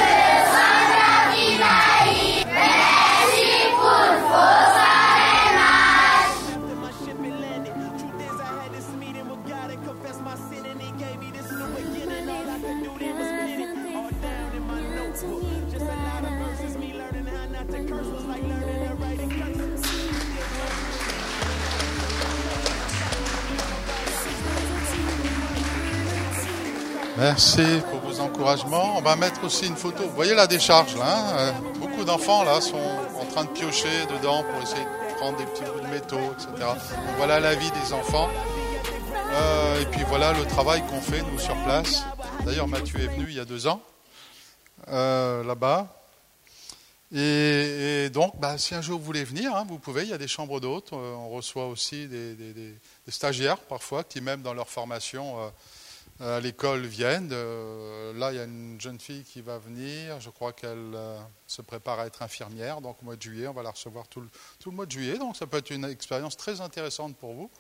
[27.18, 28.96] vos encouragements.
[28.96, 30.04] On va mettre aussi une photo.
[30.04, 32.76] Vous voyez la décharge là hein Euh, Beaucoup d'enfants là sont
[33.20, 36.48] en train de piocher dedans pour essayer de prendre des petits bouts de métaux, etc.
[36.60, 38.28] Donc, voilà la vie des enfants.
[39.32, 42.04] Euh, et puis voilà le travail qu'on fait nous sur place.
[42.44, 43.82] D'ailleurs Mathieu est venu il y a deux ans
[44.88, 45.94] euh, là-bas.
[47.12, 50.02] Et, donc, bah, si un jour vous voulez venir, hein, vous pouvez.
[50.02, 50.92] Il y a des chambres d'hôtes.
[50.92, 52.74] On reçoit aussi des,
[53.08, 55.36] stagiaires parfois qui même dans leur formation
[56.20, 57.30] à l'école viennent.
[57.32, 60.20] Euh, là, il y a une jeune fille qui va venir.
[60.20, 62.80] Je crois qu'elle euh, se prépare à être infirmière.
[62.80, 64.90] Donc, au mois de juillet, on va la recevoir tout le, tout le mois de
[64.90, 65.18] juillet.
[65.18, 67.50] Donc, ça peut être une expérience très intéressante pour vous.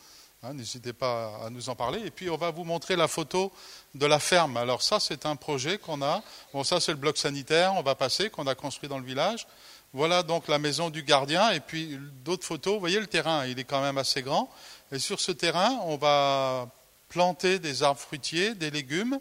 [0.42, 2.00] Hein, N'hésitez pas à nous en parler.
[2.04, 3.52] Et puis, on va vous montrer la photo
[3.94, 4.56] de la ferme.
[4.56, 6.22] Alors, ça, c'est un projet qu'on a.
[6.52, 7.74] Bon, ça, c'est le bloc sanitaire.
[7.74, 9.46] On va passer, qu'on a construit dans le village.
[9.94, 11.50] Voilà donc la maison du gardien.
[11.52, 12.74] Et puis, d'autres photos.
[12.74, 14.50] Vous voyez le terrain, il est quand même assez grand.
[14.90, 16.68] Et sur ce terrain, on va
[17.08, 19.18] planter des arbres fruitiers, des légumes,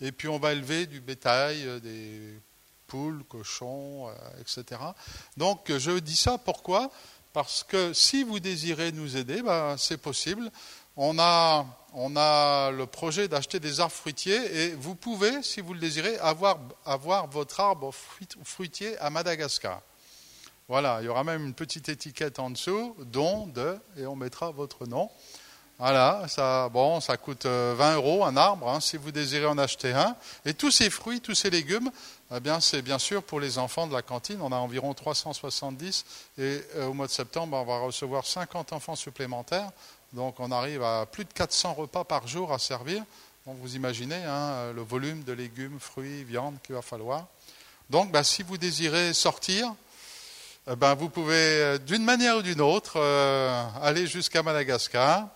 [0.00, 2.40] et puis on va élever du bétail, euh, des
[2.86, 4.80] poules, cochons, euh, etc.
[5.36, 6.90] Donc je dis ça pourquoi?
[7.32, 10.50] Parce que si vous désirez nous aider, ben, c'est possible.
[10.96, 15.72] on a, on a le projet d'acheter des arbres fruitiers et vous pouvez, si vous
[15.72, 17.94] le désirez, avoir, avoir votre arbre
[18.42, 19.80] fruitier à Madagascar.
[20.68, 24.50] Voilà, il y aura même une petite étiquette en dessous, don de, et on mettra
[24.50, 25.10] votre nom.
[25.80, 29.56] Voilà, ça, bon, ça coûte 20 euh, euros un arbre, hein, si vous désirez en
[29.56, 30.14] acheter un.
[30.44, 31.90] Et tous ces fruits, tous ces légumes,
[32.36, 34.42] eh bien, c'est bien sûr pour les enfants de la cantine.
[34.42, 36.04] On a environ 370
[36.36, 39.70] et euh, au mois de septembre, on va recevoir 50 enfants supplémentaires.
[40.12, 43.02] Donc, on arrive à plus de 400 repas par jour à servir.
[43.46, 47.26] Vous imaginez hein, le volume de légumes, fruits, viande qu'il va falloir.
[47.88, 49.74] Donc, ben, si vous désirez sortir,
[50.70, 53.00] eh ben, vous pouvez, euh, d'une manière ou d'une autre,
[53.80, 55.26] aller jusqu'à Madagascar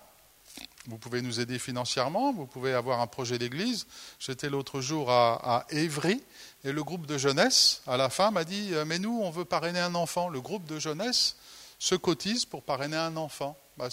[0.86, 3.86] vous pouvez nous aider financièrement, vous pouvez avoir un projet d'église.
[4.18, 6.22] J'étais l'autre jour à, Évry
[6.62, 9.44] et le groupe de jeunesse, à la fin, m'a dit euh, Mais nous, on veut
[9.44, 10.28] parrainer un enfant.
[10.28, 11.36] Le groupe de jeunesse
[11.78, 13.56] se cotise pour parrainer un enfant.
[13.76, 13.88] Bah,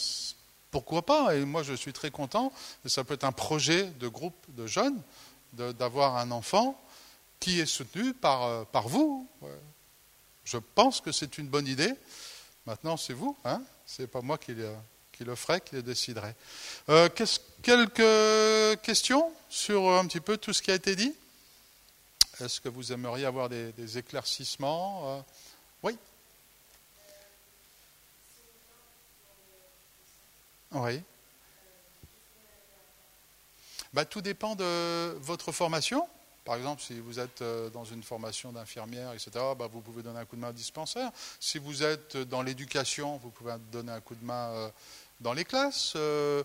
[0.69, 1.35] pourquoi pas?
[1.35, 2.51] Et moi, je suis très content.
[2.85, 5.01] ça peut être un projet de groupe de jeunes
[5.53, 6.79] d'avoir un enfant
[7.39, 9.27] qui est soutenu par, euh, par vous.
[10.43, 11.93] Je pense que c'est une bonne idée.
[12.65, 14.53] Maintenant, c'est vous, hein c'est pas moi qui,
[15.21, 16.35] qui le ferait, qui le déciderait.
[16.89, 17.07] Euh,
[17.61, 21.13] quelques questions sur un petit peu tout ce qui a été dit?
[22.39, 25.21] Est-ce que vous aimeriez avoir des, éclaircissements euh,
[25.83, 25.97] Oui
[30.71, 31.03] Oui.
[33.93, 36.07] Bah, tout dépend de votre formation.
[36.43, 40.19] Par exemple, si vous êtes euh, dans une formation d'infirmière, etc., bah, vous pouvez donner
[40.19, 41.11] un coup de main au dispensaire.
[41.39, 44.71] Si vous êtes dans l'éducation, vous pouvez donner un coup de main
[45.21, 45.93] dans les classes.
[45.95, 46.43] Euh,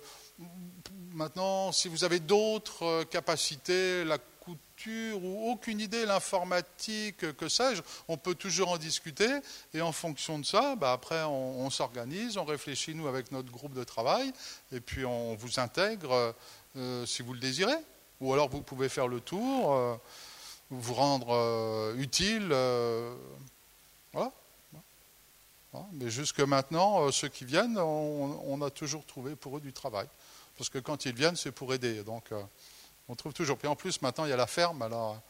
[1.12, 7.82] maintenant, si vous avez d'autres euh, capacités, la couture ou aucune idée, l'informatique, que sais-je,
[8.08, 9.28] on peut toujours en discuter.
[9.74, 13.72] Et en fonction de ça, bah, après, on, s'organise, on réfléchit, nous, avec notre groupe
[13.72, 14.32] de travail,
[14.72, 16.34] et puis on vous intègre
[16.76, 17.78] euh, si vous le désirez.
[18.20, 19.98] Ou alors vous pouvez faire le tour,
[20.70, 22.48] vous rendre utile.
[24.14, 24.32] voilà.
[25.76, 29.72] Hein, mais jusque maintenant, euh, ceux qui viennent, on, a toujours trouvé pour eux du
[29.72, 30.06] travail.
[30.56, 32.02] Parce que quand ils viennent, c'est pour aider.
[32.02, 32.42] Donc, euh,
[33.08, 33.58] on trouve toujours.
[33.58, 34.82] Puis en plus, maintenant, il y a la ferme.
[34.82, 35.20] Alors,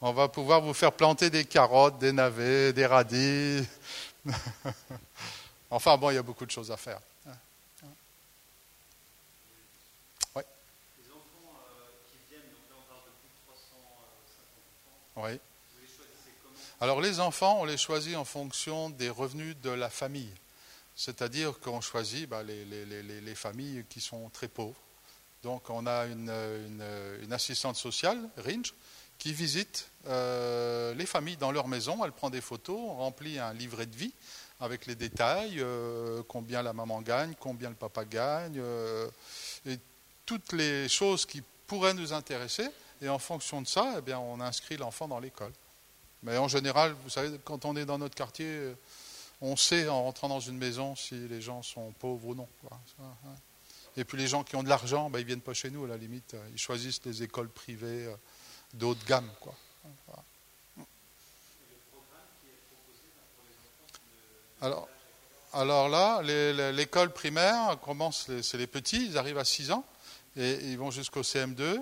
[0.00, 3.66] on va pouvoir vous faire planter des carottes, des navets, des radis.
[5.70, 7.00] enfin, bon, il y a beaucoup de choses à faire.
[15.16, 15.38] Oui.
[16.82, 20.32] Alors les enfants, on les choisit en fonction des revenus de la famille.
[20.96, 24.80] C'est-à-dire qu'on choisit bah, les, familles qui sont très pauvres.
[25.42, 28.72] Donc on a une, assistante sociale, Ringe,
[29.18, 32.02] qui visite euh, les familles dans leur maison.
[32.02, 34.14] Elle prend des photos, remplit un livret de vie
[34.58, 39.08] avec les détails, euh, combien la maman gagne, combien le papa gagne, euh,
[39.66, 39.78] et
[40.24, 42.68] toutes les choses qui pourraient nous intéresser.
[43.02, 45.52] Et en fonction de ça, eh bien, on inscrit l'enfant dans l'école.
[46.22, 48.74] Mais en général, vous savez, quand on est dans notre quartier, euh,
[49.40, 52.48] on sait en rentrant dans une maison si les gens sont pauvres ou non.
[53.96, 55.84] Et puis les gens qui ont de l'argent, ben, ils ne viennent pas chez nous
[55.84, 56.36] à la limite.
[56.52, 58.14] Ils choisissent des écoles privées euh,
[58.74, 59.30] de gamme.
[59.40, 59.54] Quoi.
[64.62, 64.88] Alors,
[65.54, 66.20] alors là,
[66.70, 69.84] l'école primaire commence, c'est les petits, ils arrivent à 6 ans
[70.36, 71.80] et ils vont jusqu'au CM2.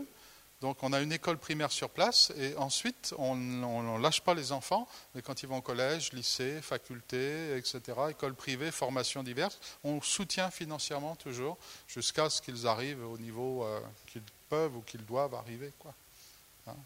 [0.61, 4.51] Donc on a une école primaire sur place et ensuite on ne lâche pas les
[4.51, 7.81] enfants, mais quand ils vont au collège, lycée, faculté, etc.,
[8.11, 13.81] école privée, formation diverses, on soutient financièrement toujours jusqu'à ce qu'ils arrivent au niveau euh,
[14.07, 15.73] qu'ils peuvent ou qu'ils doivent arriver.
[15.79, 15.95] Quoi.
[16.67, 16.77] Hein.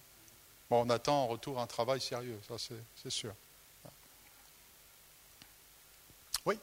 [0.69, 3.33] on attend en retour un travail sérieux, ça c'est sûr.
[6.45, 6.59] Oui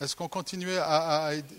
[0.00, 1.58] Est-ce qu'on continue à aider?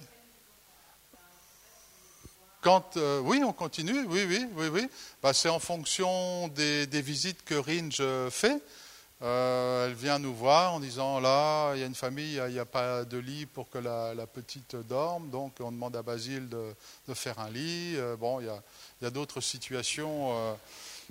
[2.68, 4.88] Euh, oui, on continue, oui, oui, oui, oui.
[5.22, 8.02] Bah, c'est en fonction des, visites que Ringe
[8.32, 8.62] fait.
[9.22, 12.60] Euh, elle vient nous voir en disant là, il y a une famille, il n'y
[12.60, 17.14] a pas de lit pour que la, petite dorme, donc on demande à Basile de,
[17.14, 17.96] faire un lit.
[17.98, 20.58] Euh, bon, il y a, d'autres situations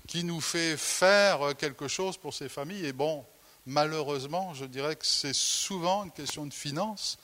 [0.09, 2.85] qui nous fait faire quelque chose pour ces familles.
[2.87, 3.25] Et bon,
[3.65, 7.17] malheureusement, je dirais que c'est souvent une question de finances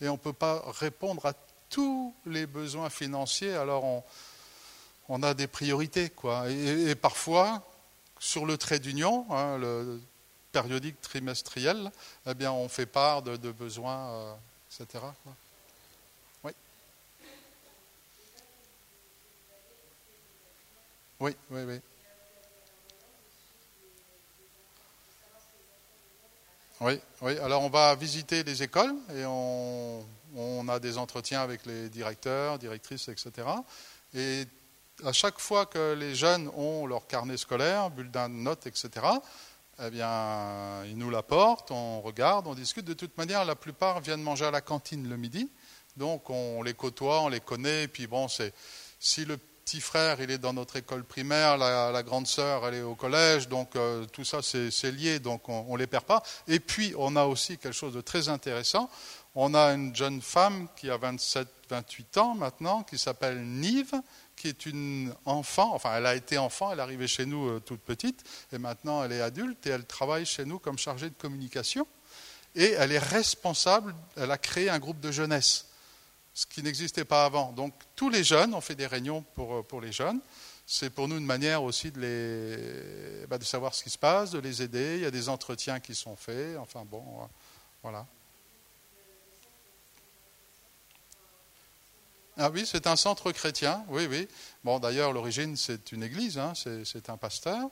[0.00, 1.32] et on ne peut pas répondre à
[1.72, 4.04] tous les besoins financiers, alors
[5.08, 6.10] on, a des priorités.
[6.10, 6.48] Quoi.
[6.50, 7.66] Et, parfois,
[8.20, 10.00] sur le trait d'union, hein, le
[10.52, 11.90] périodique trimestriel,
[12.26, 14.34] eh bien, on fait part de, besoins, euh,
[14.70, 15.02] etc.
[16.44, 16.52] Oui.
[21.20, 21.80] Oui, oui, oui.
[26.80, 27.38] Oui, oui.
[27.38, 30.04] Alors on va visiter les écoles et on,
[30.36, 33.48] on a des entretiens avec les directeurs, directrices, etc.
[34.14, 34.44] Et
[35.04, 38.90] à chaque fois que les jeunes ont leur carnet scolaire, bulletin de notes, etc.,
[39.84, 42.84] eh bien, ils nous l'apportent, on regarde, on discute.
[42.84, 45.50] De toute manière, la plupart viennent manger à la cantine le midi.
[45.96, 47.84] Donc, on les côtoie, on les connaît.
[47.84, 48.52] Et puis, bon, c'est
[49.00, 52.82] si le petit frère, il est dans notre école primaire, la, grande sœur, elle est
[52.82, 53.48] au collège.
[53.48, 55.18] Donc, euh, tout ça, c'est lié.
[55.18, 56.22] Donc, on ne les perd pas.
[56.48, 58.90] Et puis, on a aussi quelque chose de très intéressant.
[59.34, 63.94] On a une jeune femme qui a 27, 28 ans maintenant, qui s'appelle Nive,
[64.36, 67.60] qui est une enfant, enfin elle a été enfant, elle est arrivée chez nous euh,
[67.60, 71.14] toute petite, et maintenant elle est adulte, et elle travaille chez nous comme chargée de
[71.14, 71.86] communication,
[72.54, 75.68] et elle est responsable, elle a créé un groupe de jeunesse,
[76.34, 77.52] ce qui n'existait pas avant.
[77.52, 80.20] Donc tous les jeunes, on fait des réunions pour, euh, pour les jeunes,
[80.66, 84.30] c'est pour nous une manière aussi de, les, bah, de savoir ce qui se passe,
[84.30, 87.26] de les aider, il y a des entretiens qui sont faits, enfin bon, euh,
[87.82, 88.06] voilà.
[92.38, 94.26] Ah oui, c'est un centre chrétien, oui, oui.
[94.64, 97.68] Bon, d'ailleurs, l'origine, c'est une église, hein, c'est un pasteur.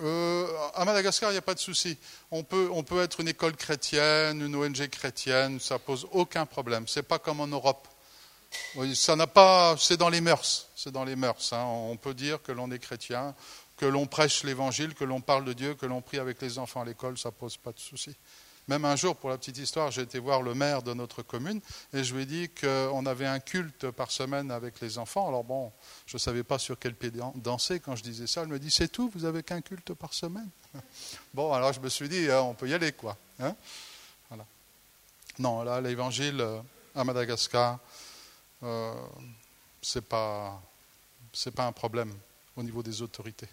[0.00, 1.96] Euh, à Madagascar, il n'y a pas de souci.
[2.30, 6.86] On peut, être une école chrétienne, une ONG chrétienne, ça pose aucun problème.
[6.88, 7.86] C'est pas comme en Europe.
[8.94, 11.52] ça n'a pas, c'est dans les mœurs, c'est dans les mœurs.
[11.52, 11.64] Hein.
[11.64, 13.34] On peut dire que l'on est chrétien,
[13.76, 16.82] que l'on prêche l'Évangile, que l'on parle de Dieu, que l'on prie avec les enfants
[16.82, 18.16] à l'école, ça pose pas de souci.
[18.66, 21.60] Même un jour, pour la petite histoire, j'ai été voir le maire de notre commune
[21.92, 25.28] et je lui ai dit qu'on avait un culte par semaine avec les enfants.
[25.28, 25.70] Alors bon,
[26.06, 28.42] je ne savais pas sur quel pied danser quand je disais ça.
[28.42, 30.48] Elle me dit, c'est tout, vous avez qu'un culte par semaine?
[31.34, 33.16] Bon, alors je me suis dit, hein, on peut y aller, quoi.
[33.40, 33.54] Hein
[34.28, 34.46] voilà.
[35.38, 36.60] Non, là, l'évangile euh,
[36.94, 37.78] à Madagascar,
[38.62, 38.94] euh,
[39.82, 40.60] ce n'est pas
[41.58, 42.14] un problème
[42.56, 43.48] au niveau des autorités.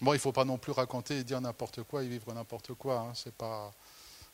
[0.00, 2.74] Bon, il ne faut pas non plus raconter et dire n'importe quoi et vivre n'importe
[2.74, 3.00] quoi.
[3.00, 3.72] Hein, c'est pas...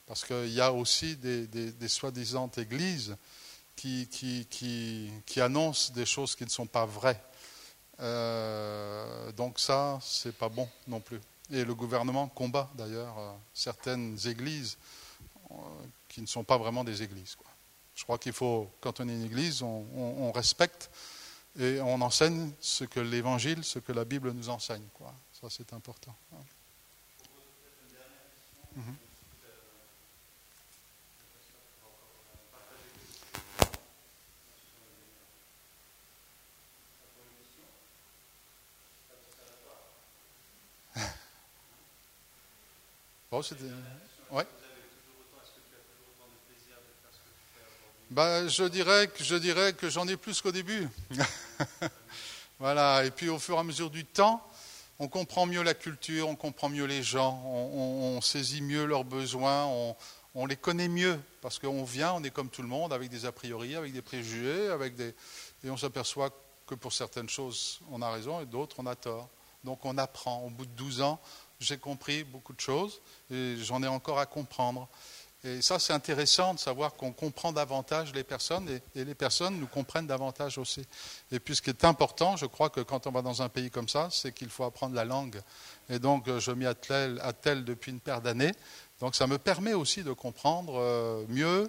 [0.07, 3.17] Parce qu'il y a aussi des, soi-disant églises
[3.77, 7.23] qui, qui, annoncent des choses qui ne sont pas vraies.
[8.01, 11.21] Euh, donc ça, c'est pas bon non plus.
[11.51, 14.77] Et le gouvernement combat d'ailleurs euh, certaines églises
[15.51, 15.55] euh,
[16.09, 17.37] qui ne sont pas vraiment des églises.
[17.95, 20.91] Je crois qu'il faut, quand on est une église, on, respecte
[21.59, 24.83] et on enseigne ce que l'Évangile, ce que la Bible nous enseigne.
[25.51, 26.15] C'est important.
[28.77, 28.97] Mhm.
[43.31, 43.65] Bon, c'était.
[44.31, 44.47] Ouais.
[48.11, 50.89] Bah, je dirais que je dirais que j'en ai plus qu'au début.
[52.59, 53.05] voilà.
[53.05, 54.47] Et puis au fur et à mesure du temps,
[54.99, 59.67] on comprend mieux la culture, on comprend mieux les gens, on, saisit mieux leurs besoins,
[60.35, 63.27] on, les connaît mieux, parce qu'on vient, on est comme tout le monde, avec des
[63.27, 65.15] a priori, avec des préjugés, avec des...
[65.65, 66.31] et on s'aperçoit
[66.67, 69.29] que pour certaines choses, on a raison et d'autres, on a tort.
[69.65, 70.43] Donc on apprend.
[70.45, 71.21] Au bout de 12 ans,
[71.61, 74.89] j'ai compris beaucoup de choses et j'en ai encore à comprendre.
[75.45, 79.67] Et ça, c'est intéressant de savoir qu'on comprend davantage les personnes et, les personnes nous
[79.67, 80.87] comprennent davantage aussi.
[81.33, 83.69] Et puis, ce qui est important, je crois que quand on va dans un pays
[83.69, 85.41] comme ça, c'est qu'il faut apprendre la langue.
[85.91, 87.19] Et donc, je m'y attelle,
[87.65, 88.53] depuis une paire d'années.
[89.01, 91.69] Donc, ça me permet aussi de comprendre euh, mieux.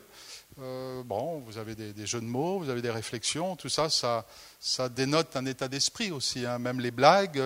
[0.61, 4.23] Euh, bon, vous avez des, jeux de mots, vous avez des réflexions, tout ça, ça,
[4.59, 6.45] ça dénote un état d'esprit aussi.
[6.45, 6.59] Hein.
[6.59, 7.41] Même les blagues,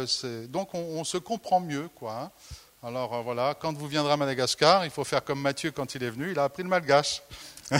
[0.50, 2.24] donc on, on, se comprend mieux, quoi.
[2.24, 2.32] Hein.
[2.88, 6.04] Alors euh, voilà, quand vous viendrez à Madagascar, il faut faire comme Mathieu quand il
[6.04, 7.22] est venu, il a appris le malgache.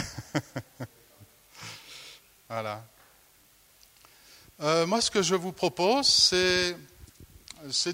[2.50, 2.84] voilà.
[4.60, 6.76] Euh, moi, ce que je vous propose, c'est,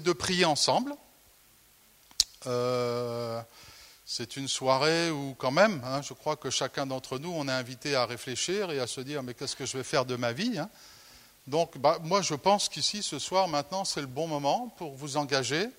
[0.01, 0.93] de prier ensemble.
[2.47, 3.41] Euh,
[4.05, 7.51] c'est une soirée où, quand même, hein, je crois que chacun d'entre nous, on est
[7.53, 10.33] invité à réfléchir et à se dire, mais qu'est-ce que je vais faire de ma
[10.33, 10.69] vie hein
[11.47, 15.15] Donc, bah, moi, je pense qu'ici, ce soir, maintenant, c'est le bon moment pour vous
[15.15, 15.69] engager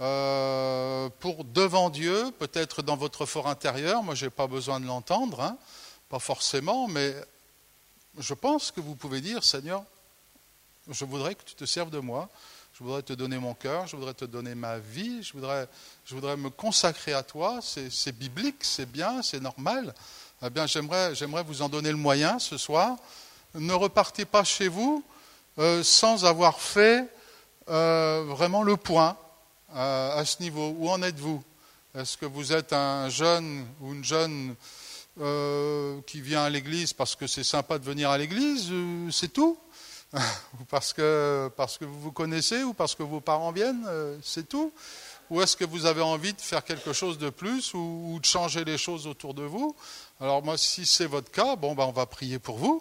[0.00, 4.86] euh, pour devant Dieu, peut-être dans votre fort intérieur, moi je n'ai pas besoin de
[4.86, 5.56] l'entendre, hein,
[6.08, 7.14] pas forcément, mais
[8.18, 9.84] je pense que vous pouvez dire, Seigneur,
[10.90, 12.28] je voudrais que tu te serves de moi,
[12.74, 16.50] je voudrais te donner mon cœur, je voudrais te donner ma vie, je voudrais, me
[16.50, 19.94] consacrer à toi, c'est biblique, c'est bien, c'est normal.
[20.42, 22.96] Eh bien, j'aimerais, j'aimerais vous en donner le moyen ce soir.
[23.54, 25.04] Ne repartez pas chez vous
[25.58, 27.08] euh, sans avoir fait
[27.68, 29.16] euh, vraiment le point
[29.74, 30.74] à, ce niveau.
[30.78, 31.42] Où en êtes-vous?
[31.94, 34.54] Est-ce que vous êtes un jeune ou une jeune
[35.20, 38.72] euh, qui vient à l'église parce que c'est sympa de venir à l'église
[39.10, 39.58] C'est tout?
[40.60, 44.16] Ou parce que, parce que vous vous connaissez, ou parce que vos parents viennent, euh,
[44.22, 44.72] c'est tout?
[45.28, 48.24] Ou est-ce que vous avez envie de faire quelque chose de plus ou, ou de
[48.24, 49.74] changer les choses autour de vous?
[50.20, 52.80] Alors moi, si c'est votre cas, bon, ben, on va prier pour vous.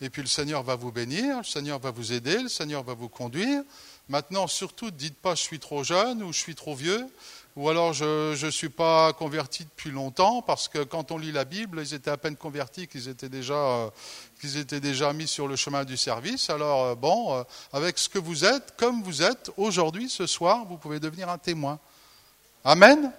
[0.00, 2.94] Et puis le Seigneur va vous bénir, le Seigneur va vous aider, le Seigneur va
[2.94, 3.62] vous conduire.
[4.08, 7.06] Maintenant, surtout, dites pas je suis trop jeune ou je suis trop vieux,
[7.54, 11.44] ou alors je ne suis pas converti depuis longtemps, parce que quand on lit la
[11.44, 13.90] Bible, ils étaient à peine convertis, qu'ils étaient déjà, euh,
[14.80, 16.50] déjà mis sur le chemin du service.
[16.50, 17.42] Alors euh, bon, euh,
[17.72, 21.38] avec ce que vous êtes, comme vous êtes, aujourd'hui, ce soir, vous pouvez devenir un
[21.38, 21.78] témoin.
[22.64, 23.12] Amen.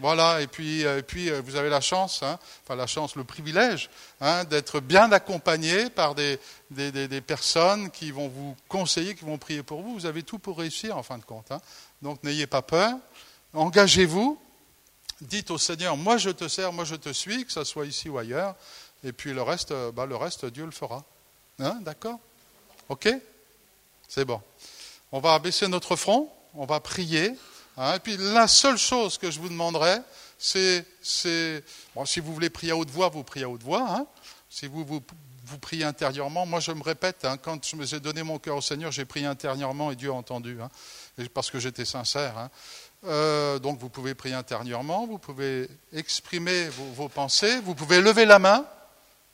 [0.00, 3.90] Voilà, et puis, et puis vous avez la chance, hein, enfin la chance, le privilège
[4.20, 6.38] hein, d'être bien accompagné par des,
[6.70, 9.94] des, des, personnes qui vont vous conseiller, qui vont prier pour vous.
[9.94, 11.50] Vous avez tout pour réussir en fin de compte.
[11.52, 11.60] Hein.
[12.02, 12.92] Donc n'ayez pas peur,
[13.52, 14.38] engagez-vous,
[15.20, 18.08] dites au Seigneur, moi je te sers, moi je te suis, que ce soit ici
[18.08, 18.54] ou ailleurs,
[19.04, 21.04] et puis le reste, bah, le reste Dieu le fera.
[21.58, 22.18] D'accord?
[22.88, 23.08] Ok?
[24.08, 24.40] C'est bon.
[25.12, 27.32] On va abaisser notre front, on va prier.
[27.76, 29.98] Hein, et puis la seule chose que je vous demanderai,
[30.38, 30.84] c'est,
[31.94, 33.86] bon, si vous voulez prier à haute voix, vous priez à haute voix.
[33.88, 34.06] Hein,
[34.50, 38.22] si vous, vous, priez intérieurement, moi je me répète, hein, quand je me suis donné
[38.22, 40.58] mon cœur au Seigneur, j'ai prié intérieurement et Dieu a entendu,
[41.32, 42.50] parce que j'étais sincère.
[43.06, 48.38] Euh, donc vous pouvez prier intérieurement, vous pouvez exprimer vos, pensées, vous pouvez lever la
[48.38, 48.64] main,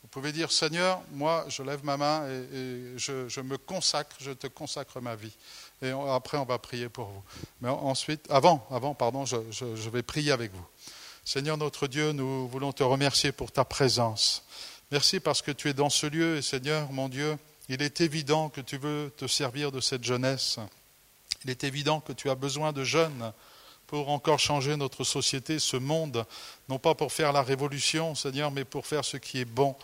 [0.02, 4.48] vous pouvez dire Seigneur, moi je lève ma main et, je, me consacre, je te
[4.48, 5.36] consacre ma vie.
[5.82, 7.22] Et après on va prier pour vous.
[7.60, 10.66] Mais ensuite, avant, avant, pardon, je vais prier avec vous.
[11.24, 14.44] Seigneur notre Dieu, nous voulons te remercier pour ta présence.
[14.90, 17.36] Merci parce que tu es dans ce lieu et Seigneur mon Dieu,
[17.68, 20.58] il est évident que tu veux te servir de cette jeunesse.
[21.44, 23.32] Il est évident que tu as besoin de jeunes
[23.86, 26.26] pour encore changer notre société, ce monde,
[26.68, 29.76] non pas pour faire la révolution, Seigneur, mais pour faire ce qui est bon.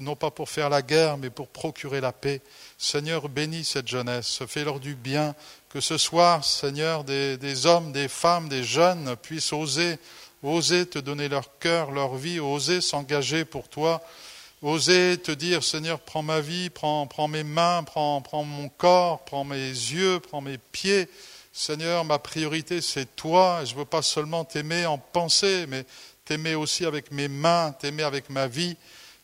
[0.00, 2.40] Non pas pour faire la guerre, mais pour procurer la paix.
[2.78, 5.34] Seigneur, bénis cette jeunesse, fais-leur du bien.
[5.68, 9.98] Que ce soir, Seigneur, des, hommes, des femmes, des jeunes puissent oser,
[10.42, 14.02] oser te donner leur cœur, leur vie, oser s'engager pour toi,
[14.62, 19.26] oser te dire, Seigneur, prends ma vie, prends, prends mes mains, prends, prends mon corps,
[19.26, 21.06] prends mes yeux, prends mes pieds.
[21.52, 23.62] Seigneur, ma priorité, c'est toi.
[23.66, 25.84] Je ne veux pas seulement t'aimer en pensée, mais
[26.24, 28.76] t'aimer aussi avec mes mains, t'aimer avec ma vie.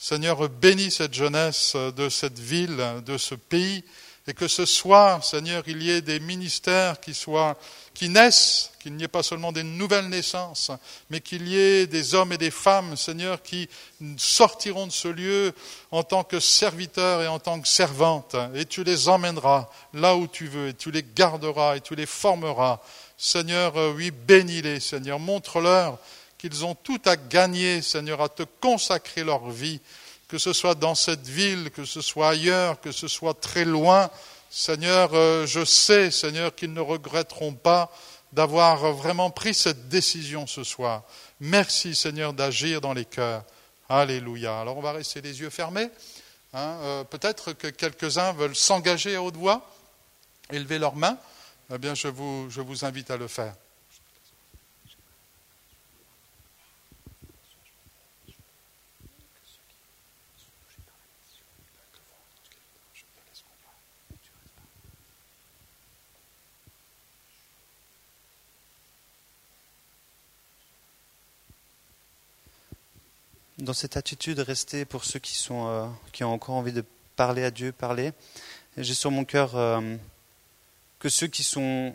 [0.03, 3.85] Seigneur, bénis cette jeunesse de cette ville, de ce pays,
[4.27, 7.57] et que ce soir, Seigneur, il y ait des ministères qui soient,
[7.95, 10.73] qui naissent, qu'il n'y ait pas seulement des nouvelles naissances,
[11.09, 13.69] mais qu'il y ait des hommes et des femmes, Seigneur, qui
[14.17, 15.55] sortiront de ce lieu
[15.93, 20.27] en tant que serviteurs et en tant que servantes, et tu les emmèneras là où
[20.27, 22.81] tu veux, et tu les garderas, et tu les formeras.
[23.17, 25.97] Seigneur, oui, bénis-les, Seigneur, montre-leur
[26.43, 29.81] qu'ils ont tout à gagner, Seigneur, à te consacrer leur vie,
[30.27, 34.11] que ce soit dans cette ville, que ce soit ailleurs, que ce soit très loin.
[34.51, 35.13] Seigneur,
[35.47, 37.93] je sais, Seigneur, qu'ils ne regretteront pas
[38.33, 41.05] d'avoir vraiment pris cette décision ce soir.
[41.39, 43.45] Merci, Seigneur, d'agir dans les cœurs.
[43.89, 44.63] Alléluia.
[44.63, 45.91] Alors, on va rester les yeux fermés.
[46.55, 49.71] Hein, euh, Peut-être que quelques-uns veulent s'engager à haute voix,
[50.51, 51.19] élever leurs mains.
[51.73, 53.55] Eh bien, je vous invite à le faire.
[73.63, 76.85] Dans cette attitude, rester pour ceux qui, sont, euh, qui ont encore envie de
[77.15, 78.13] parler à Dieu, parler.
[78.77, 79.97] J'ai sur mon cœur euh,
[80.99, 81.95] que ceux qui, sont,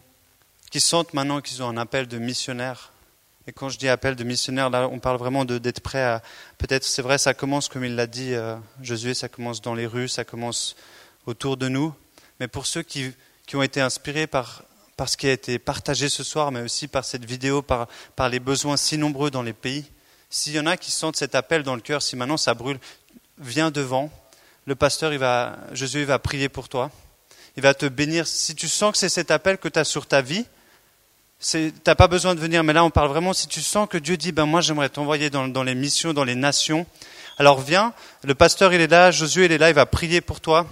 [0.71, 2.93] qui sentent maintenant qu'ils ont un appel de missionnaire,
[3.47, 6.21] et quand je dis appel de missionnaire, là, on parle vraiment d'être prêt à.
[6.57, 9.87] Peut-être, c'est vrai, ça commence, comme il l'a dit, euh, Josué, ça commence dans les
[9.87, 10.75] rues, ça commence
[11.25, 11.93] autour de nous.
[12.41, 13.13] Mais pour ceux qui,
[13.45, 14.63] qui ont été inspirés par,
[14.97, 17.87] par ce qui a été partagé ce soir, mais aussi par cette vidéo, par,
[18.17, 19.85] par les besoins si nombreux dans les pays,
[20.29, 22.79] s'il y en a qui sentent cet appel dans le cœur, si maintenant ça brûle,
[23.37, 24.11] viens devant.
[24.65, 26.91] Le pasteur, il va, Jésus, il va prier pour toi.
[27.55, 28.27] Il va te bénir.
[28.27, 30.45] Si tu sens que c'est cet appel que tu as sur ta vie,
[31.39, 32.63] tu n'as pas besoin de venir.
[32.63, 35.29] Mais là, on parle vraiment, si tu sens que Dieu dit, ben moi, j'aimerais t'envoyer
[35.29, 36.85] dans, les missions, dans les nations.
[37.37, 37.93] Alors viens.
[38.23, 39.11] Le pasteur, il est là.
[39.11, 39.69] Josué, il est là.
[39.69, 40.67] Il va prier pour toi.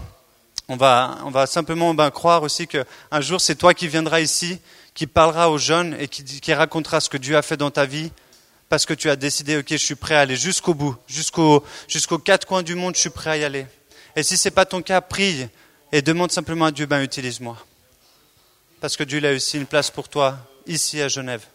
[0.68, 4.60] On va, on va simplement ben, croire aussi qu'un jour, c'est toi qui viendras ici,
[4.96, 7.86] qui parlera aux jeunes et qui, qui racontera ce que Dieu a fait dans ta
[7.86, 8.12] vie
[8.70, 12.18] parce que tu as décidé, ok, je suis prêt à aller jusqu'au bout, jusqu'aux jusqu'aux
[12.18, 13.68] quatre coins du monde, je suis prêt à y aller.
[14.16, 15.48] Et si ce n'est pas ton cas, prie
[15.92, 17.58] et demande simplement à Dieu, ben utilise-moi.
[18.82, 20.38] Parce que Dieu a aussi une place pour toi
[20.68, 21.46] ici à Genève.